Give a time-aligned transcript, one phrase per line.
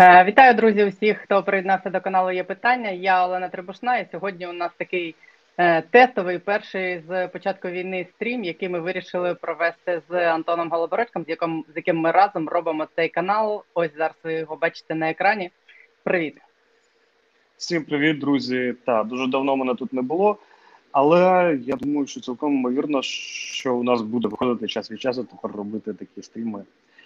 [0.00, 2.30] Е, вітаю, друзі, усіх, хто приєднався до каналу.
[2.30, 2.90] Є питання.
[2.90, 5.14] Я Олена Требушна, і сьогодні у нас такий
[5.58, 11.28] е, тестовий перший з початку війни стрім, який ми вирішили провести з Антоном Голобородьком, з
[11.28, 13.64] яким з яким ми разом робимо цей канал.
[13.74, 15.50] Ось зараз ви його бачите на екрані.
[16.02, 16.36] Привіт,
[17.56, 18.74] всім привіт, друзі.
[18.86, 20.36] Та дуже давно мене тут не було,
[20.92, 25.56] але я думаю, що цілком ймовірно, що у нас буде виходити час від часу тепер
[25.56, 26.64] робити такі стріми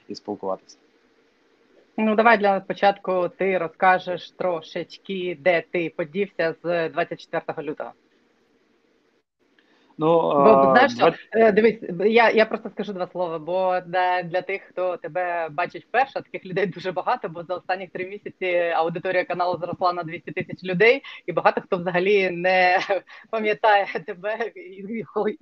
[0.08, 0.76] і спілкуватися.
[1.96, 7.92] Ну, давай для початку ти розкажеш трошечки, де ти подівся з 24 лютого.
[9.98, 11.20] Ну, бо, знаєш, що, 20...
[11.32, 13.38] Е, дивись, я я просто скажу два слова.
[13.38, 17.28] Бо для, для тих, хто тебе бачить вперше, таких людей дуже багато.
[17.28, 21.76] Бо за останні три місяці аудиторія каналу зросла на 200 тисяч людей, і багато хто
[21.76, 22.78] взагалі не
[23.30, 24.52] пам'ятає тебе.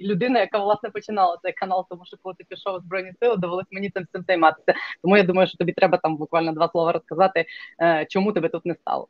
[0.01, 3.67] Людина, яка власне починала цей канал, тому що коли ти пішов у збройні сили, довелось
[3.71, 4.75] мені цим всім займатися.
[5.03, 7.45] Тому я думаю, що тобі треба там буквально два слова розказати,
[7.83, 9.09] е, чому тебе тут не стало.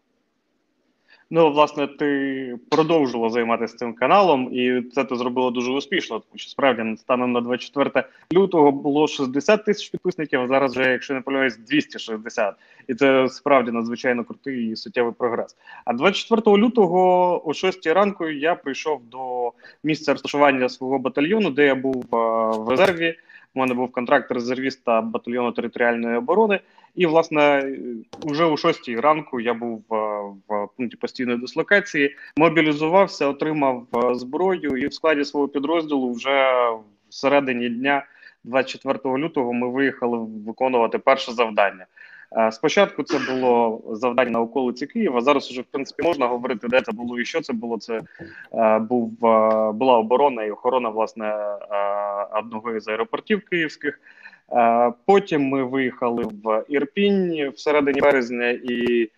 [1.35, 6.19] Ну, власне, ти продовжила займатися цим каналом, і це ти зробила дуже успішно.
[6.19, 10.41] Тому що справді станом на 24 лютого було 60 тисяч підписників.
[10.41, 12.55] а Зараз вже, якщо не помиляюсь, 260.
[12.89, 15.57] І це справді надзвичайно крутий і суттєвий прогрес.
[15.85, 19.53] А 24 лютого, о 6 ранку, я прийшов до
[19.85, 23.17] місця розташування свого батальйону, де я був в резерві.
[23.55, 26.61] У мене був контракт резервіста батальйону територіальної оборони.
[26.95, 27.73] І, власне,
[28.25, 29.85] вже о 6 ранку я був
[30.49, 36.53] в пункті постійної дислокації, мобілізувався, отримав зброю, і в складі свого підрозділу вже
[37.09, 38.07] в середині дня,
[38.45, 41.87] 24 лютого, ми виїхали виконувати перше завдання.
[42.51, 45.21] Спочатку це було завдання на околиці Києва.
[45.21, 47.79] Зараз вже в принципі можна говорити, де це було і що це було.
[47.79, 48.01] Це
[48.81, 49.11] був
[49.73, 51.35] була оборона і охорона власне
[52.39, 54.01] одного із аеропортів київських.
[55.07, 59.11] Потім ми виїхали в Ірпінь в середині березня і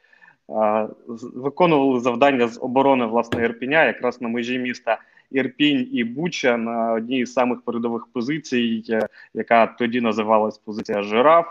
[1.35, 4.99] виконували завдання з оборони власне Ірпіня, якраз на межі міста
[5.31, 8.85] Ірпінь і Буча на одній з самих передових позицій,
[9.35, 11.47] яка тоді називалась позиція Жираф.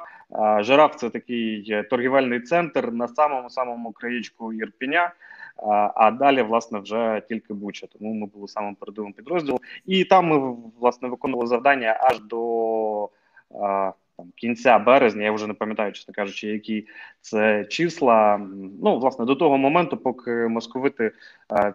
[0.59, 5.13] Жираф це такий торгівельний центр на самому самому краєчку Ірпіня.
[5.95, 7.87] А далі, власне, вже тільки Буча.
[7.87, 13.09] Тому ми були самим передовим підрозділом, і там ми власне виконували завдання аж до
[14.17, 15.23] там кінця березня.
[15.23, 16.87] Я вже не пам'ятаю, чесно кажучи, які
[17.21, 18.37] це числа.
[18.83, 21.11] Ну, власне, до того моменту, поки московити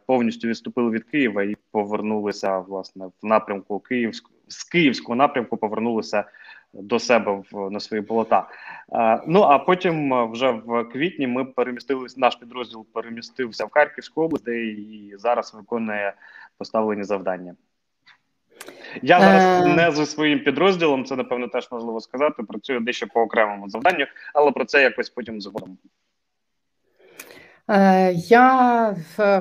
[0.06, 6.24] повністю відступили від Києва і повернулися власне в напрямку Київського з Київського напрямку, повернулися
[6.72, 8.48] до себе в на свої болота.
[8.92, 12.20] Е, ну а потім вже в квітні ми перемістилися.
[12.20, 16.14] Наш підрозділ перемістився в Харківську область, де і зараз виконує
[16.58, 17.54] поставлені завдання.
[19.02, 19.74] Я зараз е...
[19.74, 22.42] не зі своїм підрозділом, це напевно теж можливо сказати.
[22.42, 25.78] Працюю дещо по окремому завданню, але про це якось потім згодом.
[27.70, 28.96] Е, я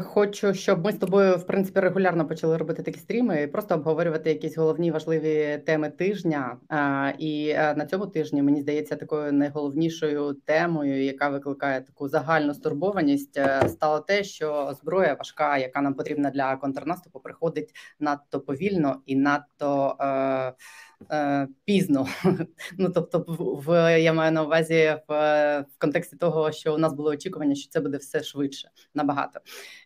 [0.05, 4.29] хочу, щоб ми з тобою в принципі регулярно почали робити такі стріми і просто обговорювати
[4.29, 6.57] якісь головні важливі теми тижня.
[6.71, 12.53] Е, і е, на цьому тижні мені здається такою найголовнішою темою, яка викликає таку загальну
[12.53, 19.15] стурбованість, стало те, що зброя важка, яка нам потрібна для контрнаступу, приходить надто повільно і
[19.15, 20.53] надто е,
[21.65, 22.07] пізно.
[22.77, 25.13] Ну тобто, в я маю на увазі в,
[25.61, 29.39] в контексті того, що у нас було очікування, що це буде все швидше набагато.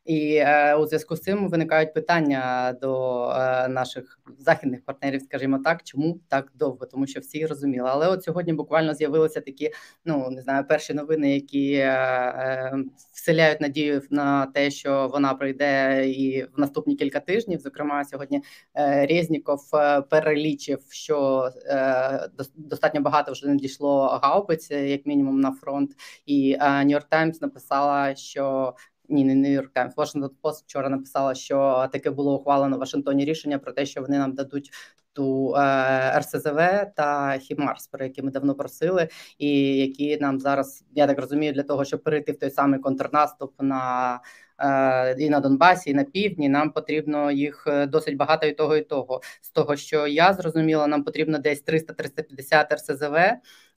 [0.05, 5.83] І е, у зв'язку з цим виникають питання до е, наших західних партнерів, скажімо так,
[5.83, 7.89] чому так довго, тому що всі розуміли.
[7.91, 9.71] Але от сьогодні буквально з'явилися такі,
[10.05, 12.73] ну не знаю, перші новини, які е, е,
[13.13, 17.59] вселяють надію на те, що вона пройде і в наступні кілька тижнів.
[17.59, 18.41] Зокрема, сьогодні
[18.75, 25.91] е, Резніков е, перелічив, що е, достатньо багато вже надійшло гаубиць, як мінімум, на фронт,
[26.25, 28.75] і Нью-Йорк Таймс написала, що
[29.11, 33.59] ні, не York Times, Washington Post вчора написала, що таке було ухвалено в Вашингтоні рішення
[33.59, 34.71] про те, що вони нам дадуть
[35.13, 36.59] ту е, РСЗВ
[36.95, 41.63] та Хімарс, про які ми давно просили, і які нам зараз я так розумію, для
[41.63, 44.19] того, щоб перейти в той самий контрнаступ на е,
[45.17, 48.81] і на Донбасі, і на півдні, нам потрібно їх е, досить багато і того, і
[48.81, 49.21] того.
[49.41, 53.17] З того, що я зрозуміла, нам потрібно десь 300-350 РСЗВ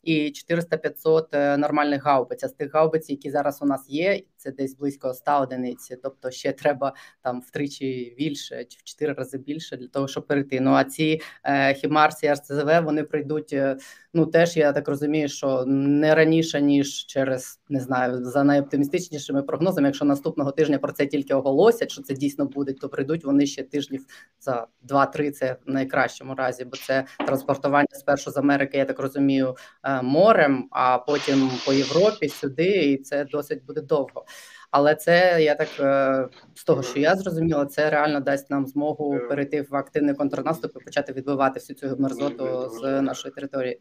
[0.02, 2.44] і 400-500 нормальних гаубиць.
[2.44, 5.92] А з тих гаубиць, які зараз у нас є, це десь близько 100 одиниць.
[6.02, 10.60] Тобто ще треба там втричі більше чи в чотири рази більше для того, щоб перейти.
[10.60, 13.52] Ну а ці е, Хімарс і РЦЗВ вони прийдуть.
[13.52, 13.76] Е,
[14.14, 19.88] ну теж я так розумію, що не раніше ніж через не знаю за найоптимістичнішими прогнозами.
[19.88, 23.62] Якщо наступного тижня про це тільки оголосять, що це дійсно буде, то прийдуть вони ще
[23.62, 24.06] тижнів
[24.40, 29.56] за 2-3, Це в найкращому разі, бо це транспортування спершу з Америки, я так розумію,
[29.84, 34.24] е, морем, а потім по Європі сюди, і це досить буде довго.
[34.76, 39.18] Але це я так е, з того, що я зрозуміла, це реально дасть нам змогу
[39.28, 43.80] перейти в активний контрнаступ і почати відбивати всю цю мерзоту з нашої території.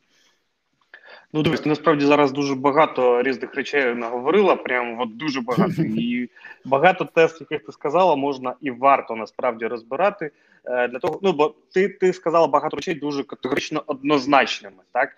[1.34, 4.56] Ну, дивись, насправді зараз дуже багато різних речей наговорила.
[4.56, 5.82] Прям от дуже багато.
[5.82, 6.30] І
[6.66, 10.32] багато тест, яких ти сказала, можна і варто насправді розбирати.
[10.66, 15.10] Е, для того, ну бо ти ти сказала багато речей дуже категорично однозначними, так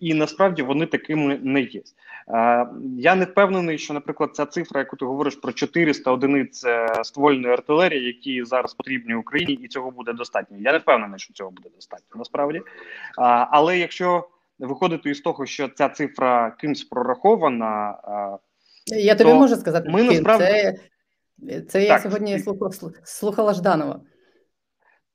[0.00, 1.80] і насправді вони такими не є.
[2.28, 2.66] Е,
[2.98, 7.52] я не впевнений, що, наприклад, ця цифра, яку ти говориш про 400 одиниць е, ствольної
[7.52, 10.56] артилерії, які зараз потрібні Україні, і цього буде достатньо.
[10.60, 12.62] Я не впевнений, що цього буде достатньо насправді.
[13.50, 14.28] Але якщо
[14.58, 17.98] виходити із того, що ця цифра кимсь прорахована.
[18.86, 20.44] Я тобі можу сказати, ми насправді...
[20.44, 20.76] це,
[21.68, 22.44] це я сьогодні
[23.04, 24.00] слухала Жданова.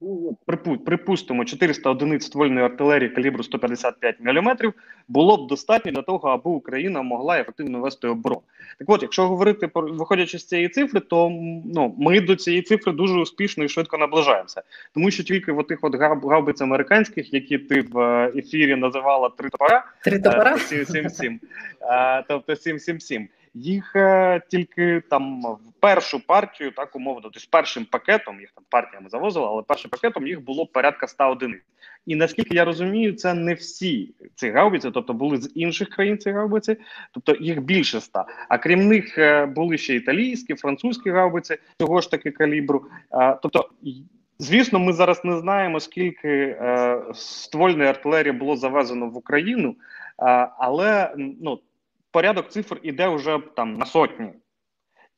[0.03, 0.37] Ну,
[0.85, 4.73] припустимо, 400 одиниць ствольної артилерії калібру 155 мм
[5.07, 8.41] було б достатньо для того, аби Україна могла ефективно вести оборону.
[8.79, 11.29] Так от, якщо говорити про виходячи з цієї цифри, то
[11.65, 14.61] ну ми до цієї цифри дуже успішно і швидко наближаємося,
[14.93, 19.49] тому що тільки в тих от гаубиць американських, які ти в е, ефірі називала три
[19.49, 20.57] топора, три топора?
[20.57, 21.39] 777,
[21.81, 28.39] е, тобто 777, їх е, тільки там в першу партію, так умовно, тобто першим пакетом
[28.39, 31.61] їх там партіями завозили, але першим пакетом їх було порядка 100 одиниць.
[32.05, 36.31] І наскільки я розумію, це не всі ці гаубиці, тобто були з інших країн ці
[36.31, 36.77] гаубиці,
[37.11, 38.25] тобто їх більше ста.
[38.49, 42.85] А крім них е, були ще італійські, французькі гаубиці цього ж таки калібру.
[43.41, 43.69] Тобто.
[44.39, 49.75] Звісно, ми зараз не знаємо, скільки е, ствольної артилерії було завезено в Україну, е,
[50.57, 51.59] але ну
[52.11, 54.29] порядок цифр іде вже там на сотні.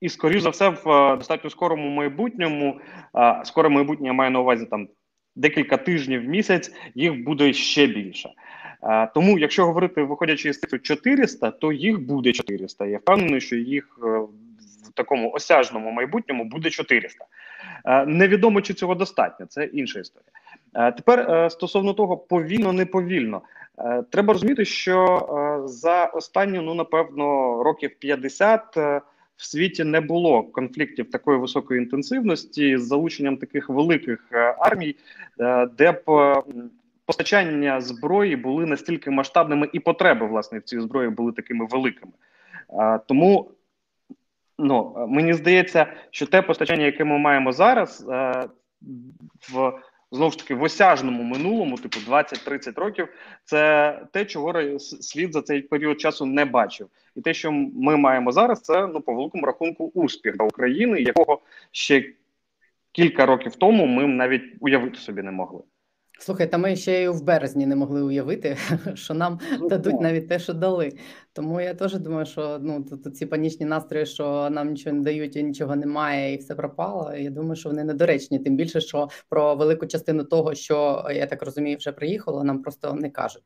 [0.02, 2.80] І, скоріш за все, в е, достатньо скорому майбутньому,
[3.16, 4.88] е, скоре майбутнє я маю на увазі там
[5.36, 8.30] декілька тижнів в місяць, їх буде ще більше.
[8.84, 12.86] Е, тому, якщо говорити, виходячи з цифри 400, то їх буде 400.
[12.86, 17.26] Я впевнений, що їх в такому осяжному майбутньому буде 400.
[18.08, 20.32] Невідомо чи цього достатньо, це інша історія.
[20.74, 23.42] Тепер стосовно того, повільно, не повільно.
[23.78, 29.02] Е, треба розуміти, що е, за останні, ну напевно, років 50 е,
[29.36, 34.20] в світі не було конфліктів такої високої інтенсивності з залученням таких великих
[34.60, 34.96] армій,
[35.78, 36.36] де б
[37.06, 42.12] постачання зброї були настільки масштабними, і потреби власне в цій зброї були такими великими.
[43.08, 43.52] Тому
[44.60, 48.06] ну мені здається, що те постачання, яке ми маємо зараз,
[49.54, 49.74] в
[50.14, 53.08] знову ж таки в осяжному минулому, типу 20-30 років,
[53.44, 58.32] це те, чого світ за цей період часу не бачив, і те, що ми маємо
[58.32, 62.14] зараз, це ну по великому рахунку успіх для України, якого ще
[62.92, 65.62] кілька років тому ми навіть уявити собі не могли.
[66.24, 68.58] Слухай, та ми ще й в березні не могли уявити,
[68.94, 70.92] що нам ну, дадуть навіть те, що дали.
[71.34, 75.36] Тому я теж думаю, що ну тут ці панічні настрої, що нам нічого не дають,
[75.36, 77.14] і нічого немає, і все пропало.
[77.16, 78.40] Я думаю, що вони недоречні.
[78.40, 82.94] Тим більше, що про велику частину того, що я так розумію, вже приїхало, нам просто
[82.94, 83.44] не кажуть.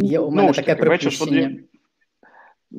[0.00, 1.56] Є у мене ну, таке припущення.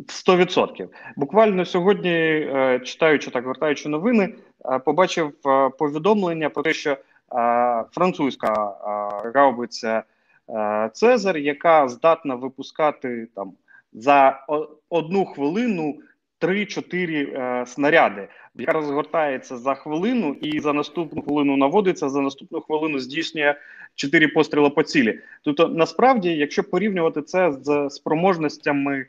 [0.08, 0.90] Сто відсотків.
[1.18, 6.98] Буквально сьогодні, е, читаючи так, гортаючи новини, е, побачив е, повідомлення про те, що
[7.92, 8.54] французька
[9.36, 10.04] гаубиця
[10.94, 13.54] Цезар, яка здатна випускати там
[13.94, 14.46] за
[14.90, 15.96] одну хвилину
[16.42, 23.00] 3-4 е, снаряди, яка розгортається за хвилину, і за наступну хвилину наводиться, за наступну хвилину
[23.00, 23.56] здійснює
[23.96, 25.20] 4 постріли по цілі.
[25.44, 29.06] Тобто, насправді, якщо порівнювати це з спроможностями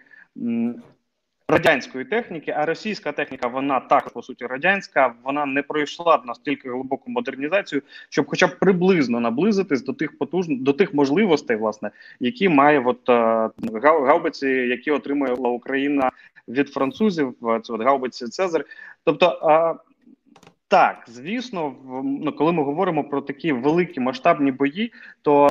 [1.49, 7.11] радянської техніки, а російська техніка, вона так по суті радянська, вона не пройшла настільки глибоку
[7.11, 12.81] модернізацію, щоб, хоча б приблизно наблизитись до тих потужних до тих можливостей, власне, які має
[12.81, 13.51] от е,
[13.83, 16.11] гаубиці, які отримала Україна
[16.49, 17.35] від французів.
[17.41, 18.65] Це от гаубиці Цезар.
[19.05, 19.81] Тобто.
[20.69, 21.75] Так, звісно,
[22.05, 25.49] ну, коли ми говоримо про такі великі масштабні бої, то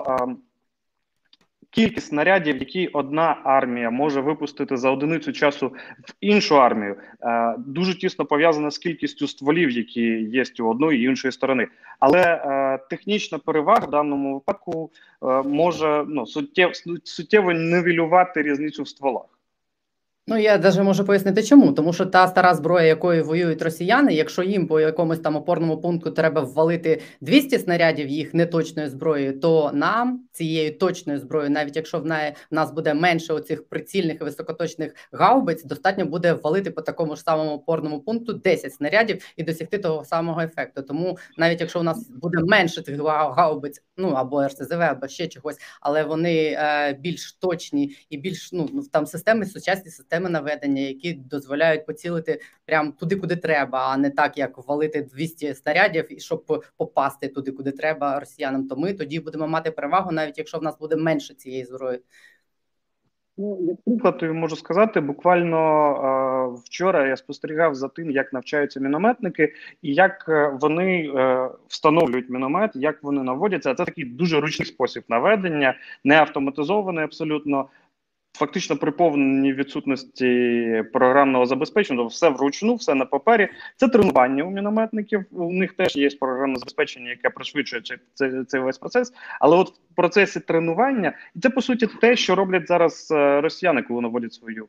[1.74, 5.68] кількість снарядів, які одна армія може випустити за одиницю часу
[6.08, 11.04] в іншу армію, е, дуже тісно пов'язана з кількістю стволів, які є у одної і
[11.04, 11.68] іншої сторони.
[12.00, 14.92] Але е, технічна перевага в даному випадку
[15.24, 16.72] е, може ну суттєво
[17.04, 19.24] суттєво нивелювати різницю в стволах.
[20.28, 21.74] Ну, я навіть можу пояснити, чому.
[21.74, 26.12] Тому що та стара зброя, якою воюють росіяни, якщо їм по якомусь там опорному пункту
[26.12, 32.34] треба ввалити 200 снарядів їх неточною зброєю, то нам цією точною зброєю, навіть якщо в
[32.52, 37.52] нас буде менше оцих прицільних і високоточних гаубиць, достатньо буде ввалити по такому ж самому
[37.52, 40.82] опорному пункту 10 снарядів і досягти того самого ефекту.
[40.82, 45.58] Тому навіть якщо у нас буде менше тих гаубиць, ну або РСЗВ, або ще чогось,
[45.82, 51.14] але вони е, більш точні і більш ну там системи сучасні системи системи наведення, які
[51.14, 56.64] дозволяють поцілити прямо туди, куди треба, а не так, як валити 200 снарядів, і щоб
[56.78, 58.68] попасти туди, куди треба росіянам.
[58.68, 62.00] То ми тоді будемо мати перевагу, навіть якщо в нас буде менше цієї зброї.
[63.38, 65.58] Ну, як приклад, тобі можу сказати, буквально
[66.56, 72.30] е, вчора я спостерігав за тим, як навчаються мінометники, і як е, вони е, встановлюють
[72.30, 73.76] міномет, як вони наводяться.
[73.76, 77.70] Це такий дуже ручний спосіб наведення, не автоматизований абсолютно
[78.38, 83.50] фактично при повній відсутності програмного забезпечення, тобто все вручну, все на папері.
[83.76, 85.26] Це тренування у мінометників.
[85.32, 87.82] У них теж є програмне забезпечення, яке пришвидшує
[88.14, 89.14] цей, цей весь процес.
[89.40, 93.82] Але от в процесі тренування, і це по суті те, що роблять зараз е, росіяни,
[93.82, 94.68] коли наводять свою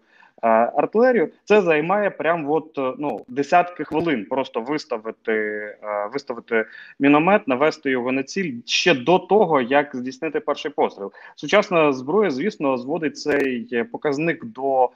[0.48, 4.26] артилерію, це займає прям от е, ну десятки хвилин.
[4.30, 5.78] Просто виставити е,
[6.12, 6.64] виставити
[7.00, 11.12] міномет, навести його на ціль ще до того, як здійснити перший постріл.
[11.34, 14.90] Сучасна зброя, звісно, зводить цей показник до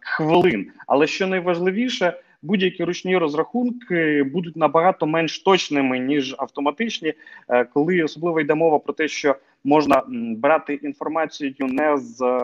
[0.00, 0.70] хвилин.
[0.86, 2.20] Але що найважливіше.
[2.42, 7.14] Будь-які ручні розрахунки будуть набагато менш точними ніж автоматичні,
[7.72, 10.02] коли особливо йде мова про те, що можна
[10.36, 12.40] брати інформацію не з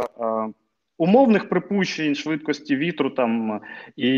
[0.99, 3.61] умовних припущень швидкості вітру там
[3.96, 4.11] і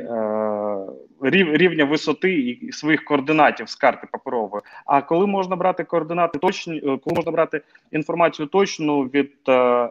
[0.00, 0.86] е,
[1.22, 4.62] рівня висоти і своїх координатів з карти паперової.
[4.86, 7.60] А коли можна брати координати точні, е, коли можна брати
[7.92, 9.90] інформацію точну від е, е,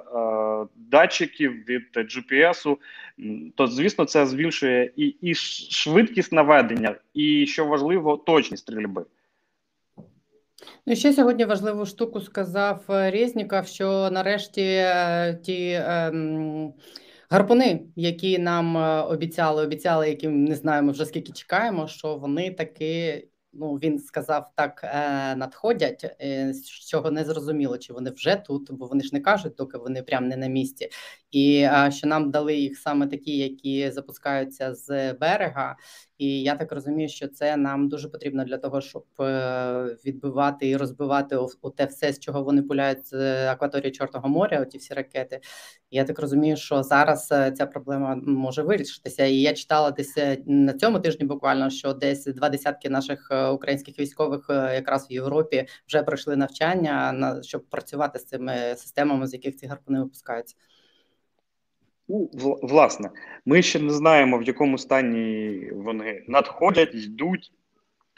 [0.76, 2.78] датчиків, від GPS,
[3.56, 9.06] то звісно це збільшує і, і швидкість наведення, і що важливо, точність стрільби.
[10.86, 16.74] Ну, ще сьогодні важливу штуку сказав е, Резніков, що нарешті е, ті ем,
[17.30, 23.28] гарпуни, які нам е, обіцяли, обіцяли, яким не знаємо вже скільки чекаємо, що вони таки
[23.54, 24.84] ну він сказав так
[25.38, 26.16] надходять,
[26.50, 30.04] з чого не зрозуміло, чи вони вже тут, бо вони ж не кажуть, доки вони
[30.04, 30.90] прям не на місці,
[31.32, 35.76] і що нам дали їх саме такі, які запускаються з берега.
[36.20, 39.06] І я так розумію, що це нам дуже потрібно для того, щоб
[40.06, 44.62] відбивати і розбивати у те все, з чого вони пуляють з акваторії Чорного моря.
[44.62, 45.40] Оті всі ракети.
[45.92, 49.26] Я так розумію, що зараз ця проблема може вирішитися.
[49.26, 54.50] І я читала десь на цьому тижні, буквально що десь два десятки наших українських військових
[54.50, 59.56] е, якраз в Європі вже пройшли навчання на щоб працювати з цими системами, з яких
[59.56, 60.56] ці гарпуни випускаються.
[62.10, 62.30] Ну,
[62.62, 63.10] власне,
[63.46, 67.52] ми ще не знаємо, в якому стані вони надходять, йдуть,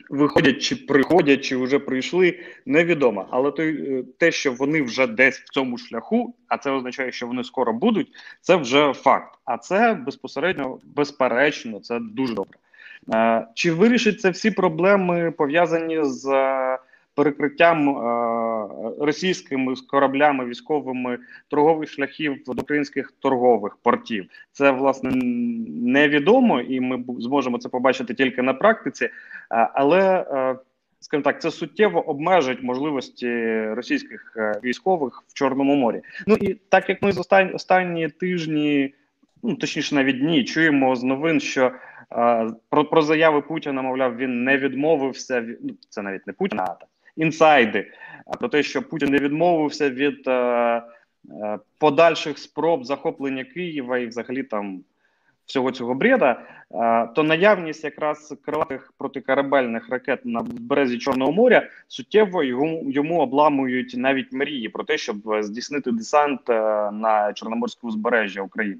[0.10, 3.28] виходять чи приходять, чи вже прийшли, невідомо.
[3.30, 7.44] Але той, те, що вони вже десь в цьому шляху, а це означає, що вони
[7.44, 8.08] скоро будуть,
[8.42, 9.40] це вже факт.
[9.46, 12.58] А це безпосередньо безперечно, це дуже добре.
[13.14, 16.78] Е, чи вирішить це всі проблеми пов'язані з е,
[17.24, 24.26] перекриттям е, російськими кораблями військовими торгових шляхів до українських торгових портів?
[24.52, 25.12] Це власне
[25.68, 29.10] невідомо, і ми зможемо це побачити тільки на практиці,
[29.50, 30.26] але
[31.00, 36.02] скажімо так, це суттєво обмежить можливості російських військових в Чорному морі.
[36.28, 38.94] Ну і так як ми з останні, останні тижні,
[39.44, 41.72] ну точніше навіть дні, чуємо з новин, що
[42.70, 45.46] про про заяви Путіна, мовляв, він не відмовився.
[45.62, 46.86] Ну, це навіть не Путіна, а
[47.18, 47.92] інсайди.
[48.40, 50.82] Про те, що Путін не відмовився від е, е,
[51.78, 54.84] подальших спроб захоплення Києва і, взагалі, там
[55.46, 56.42] всього цього бреда,
[56.72, 63.94] е, то наявність якраз крилатих протикорабельних ракет на березі Чорного моря суттєво йому йому обламують
[63.98, 66.50] навіть мрії про те, щоб здійснити десант
[66.92, 68.80] на Чорноморське узбережжя України.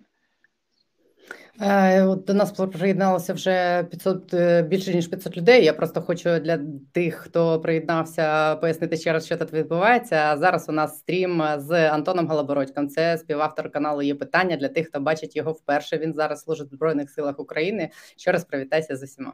[1.60, 5.66] Е, от До нас приєдналося вже 500, е, більше ніж 500 людей.
[5.66, 6.60] Я просто хочу для
[6.94, 10.38] тих, хто приєднався, пояснити ще раз, що тут відбувається.
[10.38, 12.90] Зараз у нас стрім з Антоном Галабородьком.
[12.90, 14.02] Це співавтор каналу.
[14.02, 15.98] Є питання для тих, хто бачить його вперше.
[15.98, 17.90] Він зараз служить в збройних силах України.
[18.18, 19.34] Ще раз привітайся з усіма.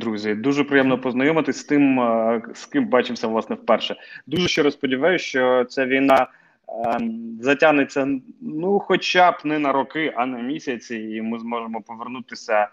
[0.00, 3.96] Друзі, дуже приємно познайомитись з тим, е, з ким бачився власне вперше.
[4.26, 6.26] Дуже щиро сподіваюся, що ця війна.
[6.68, 12.68] Ем, затягнеться ну, хоча б не на роки, а на місяці, і ми зможемо повернутися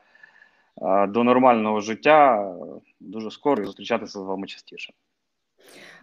[0.81, 2.53] е, до нормального життя
[2.99, 4.93] дуже скоро і зустрічатися з вами частіше.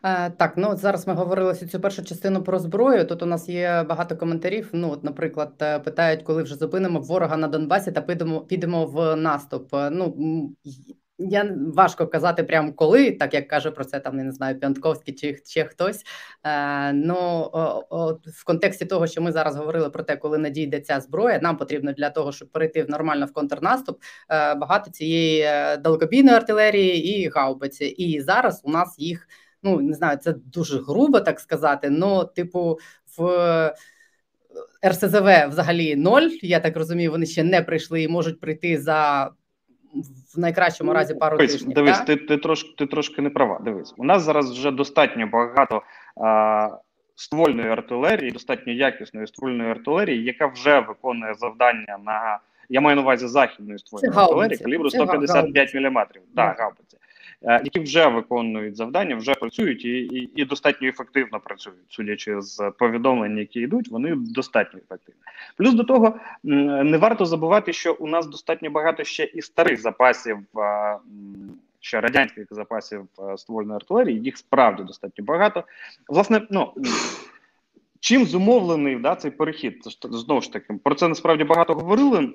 [0.04, 3.06] Е, так, ну зараз ми говорили цю першу частину про зброю.
[3.06, 4.68] Тут у нас є багато коментарів.
[4.72, 9.16] Ну, от, наприклад, е, питають, коли вже зупинимо ворога на Донбасі та підемо підемо в
[9.16, 9.74] наступ.
[9.74, 10.16] Е, ну
[11.30, 15.38] я важко казати прямо коли, так як каже про це там не знаю, П'янтковський чи
[15.44, 16.02] ще хтось.
[16.44, 17.50] Е, Ну
[18.24, 21.92] в контексті того, що ми зараз говорили про те, коли надійде ця зброя, нам потрібно
[21.92, 23.98] для того, щоб перейти в нормально в контрнаступ,
[24.30, 27.84] е, багато цієї е, далекобійної артилерії і гаубиці.
[27.84, 29.28] І зараз у нас їх
[29.62, 31.90] ну не знаю, це дуже грубо так сказати.
[31.90, 32.78] Ну, типу,
[33.18, 33.74] в
[34.86, 36.28] РСЗВ взагалі ноль.
[36.42, 39.30] Я так розумію, вони ще не прийшли і можуть прийти за
[40.34, 41.74] в найкращому разі пару дивись, тижнів.
[41.74, 42.06] Дивись, так?
[42.06, 43.60] ти ти трошки ти трошки не права.
[43.64, 45.82] Дивись, у нас зараз вже достатньо багато
[46.16, 46.68] а,
[47.14, 53.26] ствольної артилерії, достатньо якісної ствольної артилерії, яка вже виконує завдання на я маю на увазі
[53.26, 56.06] західної ствольної артилерії калібру 155 мм.
[56.36, 56.98] Так, гаубиці.
[57.44, 62.72] Е, які вже виконують завдання, вже працюють і, і і, достатньо ефективно працюють, судячи з
[62.78, 65.20] повідомлень, які йдуть, вони достатньо ефективні.
[65.56, 70.38] Плюс до того не варто забувати, що у нас достатньо багато ще і старих запасів.
[71.84, 75.64] Ще радянських запасів е, ствольної артилерії, їх справді достатньо багато.
[76.08, 76.72] Власне, ну
[78.00, 79.82] чим зумовлений да, цей перехід?
[80.10, 82.32] Знову ж таки, про це насправді багато говорили.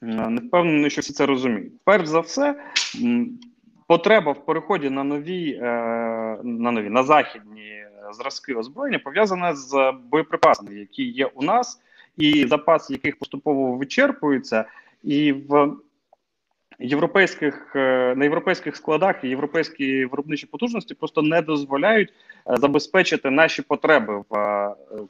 [0.00, 1.72] Не впевнений, що всі це розуміють.
[1.84, 2.64] Перш за все,
[3.88, 5.64] потреба в переході на нові е,
[6.42, 11.80] на нові на західні зразки озброєння пов'язана з боєприпасами, які є у нас,
[12.16, 14.64] і запас яких поступово вичерпується,
[15.02, 15.72] і в
[16.78, 22.12] європейських е, на європейських складах і європейські виробничі потужності просто не дозволяють
[22.50, 24.36] е, забезпечити наші потреби в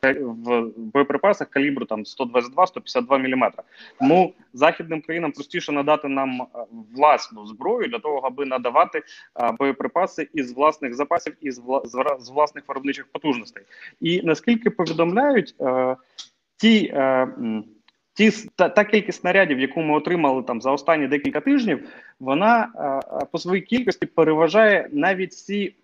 [0.04, 3.50] е, в боєприпасах калібру там 122-152 мм.
[3.98, 6.46] Тому західним країнам простіше надати нам
[6.96, 9.02] власну зброю для того, аби надавати
[9.58, 13.62] боєприпаси із власних запасів і з власних виробничих потужностей.
[14.00, 15.54] І наскільки повідомляють
[16.56, 16.94] ті
[18.18, 21.88] ті та, та кількість снарядів, яку ми отримали там за останні декілька тижнів,
[22.20, 25.74] вона а, по своїй кількості переважає навіть ці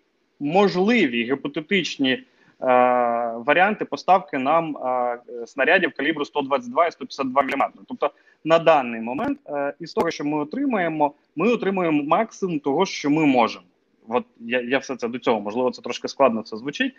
[0.40, 2.24] можливі гіпотетичні
[2.58, 7.72] а, варіанти поставки нам а, снарядів калібру 122 і 152 мм.
[7.88, 8.10] Тобто
[8.44, 13.26] на даний момент а, із того, що ми отримуємо, ми отримуємо максимум того, що ми
[13.26, 13.64] можемо.
[14.08, 16.94] От я я все це до цього, можливо, це трошки складно це звучить,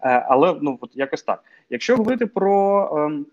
[0.00, 1.44] але ну от якось так.
[1.70, 3.24] Якщо говорити про.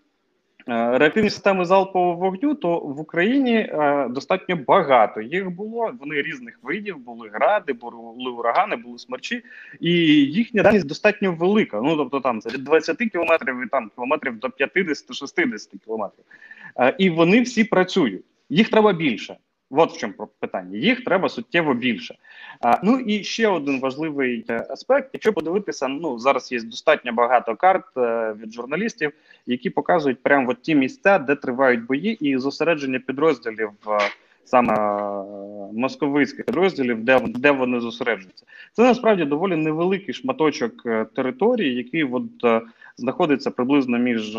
[0.68, 5.92] Е, реактивні системи залпового вогню, то в Україні е, достатньо багато їх було.
[6.00, 9.44] Вони різних видів, були гради, були урагани, були смерчі,
[9.80, 9.90] і
[10.24, 11.80] їхня дальність достатньо велика.
[11.80, 16.24] Ну тобто там від 20 кілометрів і там кілометрів до 50-60 кілометрів.
[16.80, 18.24] Е, і вони всі працюють.
[18.50, 19.36] Їх треба більше.
[19.70, 20.78] От в чому питання.
[20.78, 22.14] Їх треба суттєво більше.
[22.60, 25.10] А, Ну і ще один важливий е, аспект.
[25.12, 29.12] Якщо подивитися, ну зараз є достатньо багато карт е, від журналістів,
[29.46, 33.98] які показують прямо ті місця, де тривають бої, і зосередження підрозділів е,
[34.44, 35.24] саме е,
[35.72, 38.44] московицьких підрозділів, де де вони зосереджуються.
[38.72, 42.60] Це насправді доволі невеликий шматочок е, території, який от е,
[42.96, 44.38] знаходиться приблизно між.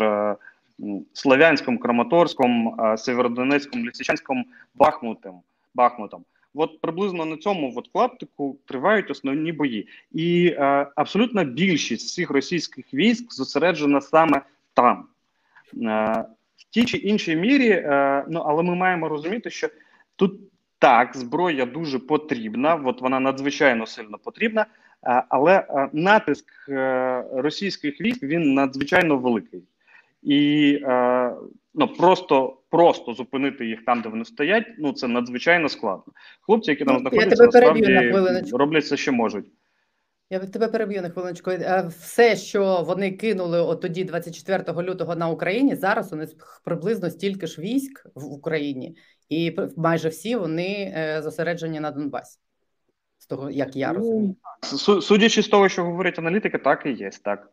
[1.12, 5.42] Слов'янськом, Краматорськом, Северодонецьком, Лисичанськом, Бахмутом.
[5.74, 6.24] Бахмутом.
[6.54, 12.94] От приблизно на цьому от клаптику тривають основні бої, і е, абсолютна більшість всіх російських
[12.94, 14.42] військ зосереджена саме
[14.74, 15.06] там.
[15.74, 16.24] Е,
[16.56, 19.68] в тій чи іншій мірі, е, ну але ми маємо розуміти, що
[20.16, 20.40] тут
[20.78, 24.66] так зброя дуже потрібна, от вона надзвичайно сильно потрібна,
[25.06, 29.62] е, але е, натиск е, російських військ він надзвичайно великий
[30.22, 31.34] і е,
[31.74, 34.66] ну просто просто зупинити їх там, де вони стоять.
[34.78, 36.12] Ну це надзвичайно складно.
[36.40, 38.12] Хлопці, які там ну, знаходяться, насправді
[38.52, 39.46] роблять все, що можуть.
[40.32, 41.50] Я тебе переб'ю на хвилиночку.
[41.50, 46.30] Е, все, що вони кинули от тоді, 24 лютого на Україні, зараз у них
[46.64, 48.96] приблизно стільки ж військ в Україні,
[49.28, 52.38] і майже всі вони е, зосереджені на Донбасі.
[53.18, 54.36] З того, як я ну, розумію,
[55.02, 57.52] судячи з того, що говорять аналітики, так і є так.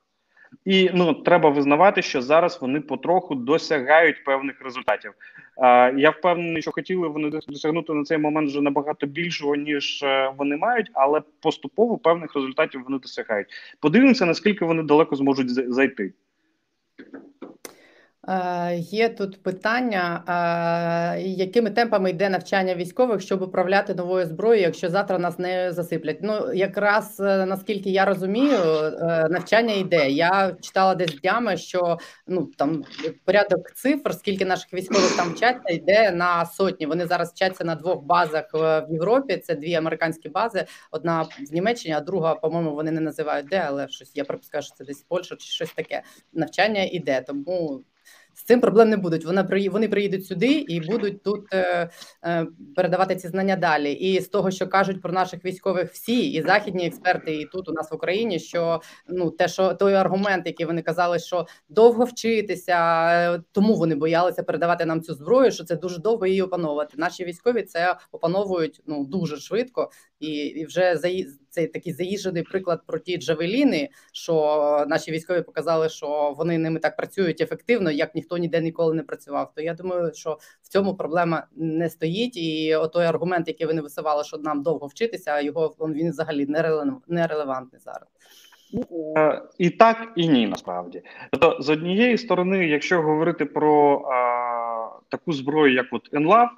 [0.65, 5.11] І ну треба визнавати, що зараз вони потроху досягають певних результатів.
[5.57, 10.33] Е, Я впевнений, що хотіли вони досягнути на цей момент вже набагато більшого ніж е,
[10.37, 13.47] вони мають, але поступово певних результатів вони досягають.
[13.79, 16.13] Подивимося, наскільки вони далеко зможуть зайти.
[18.29, 20.23] Е, є тут питання,
[21.17, 26.17] е, якими темпами йде навчання військових, щоб управляти новою зброєю, якщо завтра нас не засиплять?
[26.21, 28.59] Ну якраз е, наскільки я розумію,
[29.29, 30.09] навчання йде.
[30.09, 32.83] Я читала десь днями, що ну там
[33.25, 36.85] порядок цифр, скільки наших військових там вчаться, йде на сотні.
[36.85, 39.37] Вони зараз вчаться на двох базах в Європі.
[39.37, 40.65] Це дві американські бази.
[40.91, 44.75] Одна в Німеччині, а друга, по-моєму, вони не називають де, але щось я припускаю, що
[44.75, 46.01] це десь Польща чи щось таке.
[46.33, 47.83] Навчання йде, тому
[48.37, 49.25] з цим проблем не будуть.
[49.25, 51.89] Вона вони приїдуть сюди і будуть тут е,
[52.25, 53.91] е, передавати ці знання далі.
[53.91, 57.71] І з того, що кажуть про наших військових, всі і західні експерти, і тут у
[57.71, 63.07] нас в Україні, що ну те, що той аргумент, який вони казали, що довго вчитися,
[63.35, 66.93] е, тому вони боялися передавати нам цю зброю, що це дуже довго її опановувати.
[66.97, 71.07] Наші військові це опановують ну дуже швидко і, і вже за
[71.49, 76.97] цей такий заїжджений приклад про ті джавеліни, що наші військові показали, що вони ними так
[76.97, 79.51] працюють ефективно, як ніхто ніде ніколи не працював.
[79.55, 82.37] То я думаю, що в цьому проблема не стоїть.
[82.37, 87.81] І отой аргумент, який вони висували, що нам довго вчитися, його він взагалі не нерелевантний
[87.81, 88.07] зараз.
[89.17, 91.01] Е, і так, і ні, насправді.
[91.31, 96.49] Тобто, з однієї сторони, якщо говорити про а, таку зброю, як от ЕНЛАВ,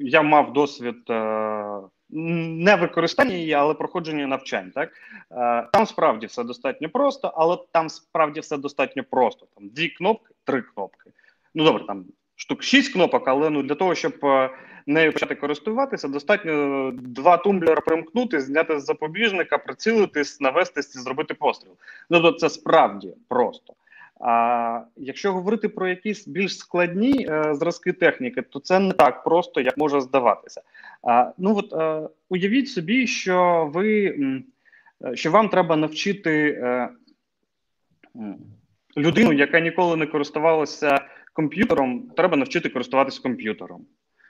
[0.00, 1.10] я мав досвід.
[1.10, 4.70] А, е, не використання її, але проходження навчань.
[4.70, 4.90] Так
[5.32, 9.46] е, там справді все достатньо просто, але там справді все достатньо просто.
[9.54, 11.10] Там дві кнопки, три кнопки.
[11.54, 12.04] Ну добре, там
[12.36, 14.50] штук шість кнопок, але ну для того, щоб е,
[14.86, 21.72] нею почати користуватися, достатньо два тумблера примкнути, зняти з запобіжника, прицілитись, навестись і зробити постріл.
[22.10, 23.74] Ну то це справді просто.
[24.24, 29.60] А якщо говорити про якісь більш складні е, зразки техніки, то це не так просто,
[29.60, 30.62] як може здаватися.
[31.02, 34.04] А, Ну от е, уявіть собі, що ви
[35.04, 36.88] е, що вам треба навчити е,
[38.96, 41.00] людину, яка ніколи не користувалася
[41.32, 43.86] комп'ютером, треба навчити користуватися комп'ютером.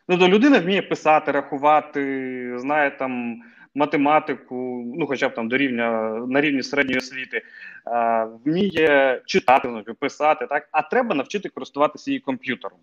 [0.08, 3.42] Ну, то людина вміє писати, рахувати, знає там
[3.74, 5.90] математику, ну хоча б там до рівня
[6.28, 7.42] на рівні середньої освіти,
[7.84, 12.78] а, вміє читати, ну, писати, так а треба навчити користуватися її комп'ютером.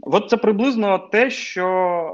[0.00, 1.66] От це приблизно те, що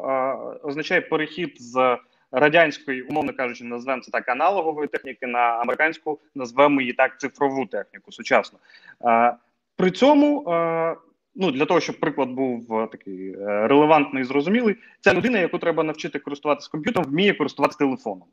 [0.04, 0.34] а,
[0.66, 1.98] означає перехід з
[2.32, 8.12] радянської, умовно кажучи, назвемо це так аналогової техніки на американську, назвемо її так цифрову техніку
[8.12, 8.58] сучасну.
[9.00, 9.32] А,
[9.76, 10.44] При цьому
[11.38, 15.58] ну для того, щоб приклад був е, такий е, релевантний і зрозумілий, ця людина, яку
[15.58, 18.28] треба навчити користуватися комп'ютером, вміє користуватися телефоном.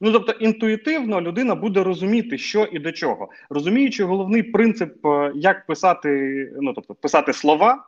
[0.00, 5.66] Ну, тобто, інтуїтивно людина буде розуміти, що і до чого, розуміючи головний принцип, е, як
[5.66, 7.84] писати, ну тобто писати слова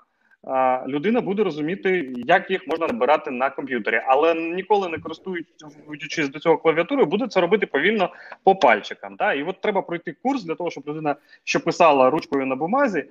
[0.87, 6.59] людина буде розуміти, як їх можна набирати на комп'ютері, але ніколи не користуючись до цього
[6.59, 8.12] клавіатурою, буде це робити повільно
[8.44, 9.16] по пальчикам.
[9.16, 9.32] Да?
[9.32, 13.04] І от треба пройти курс для того, щоб людина, що писала ручкою на бумазі,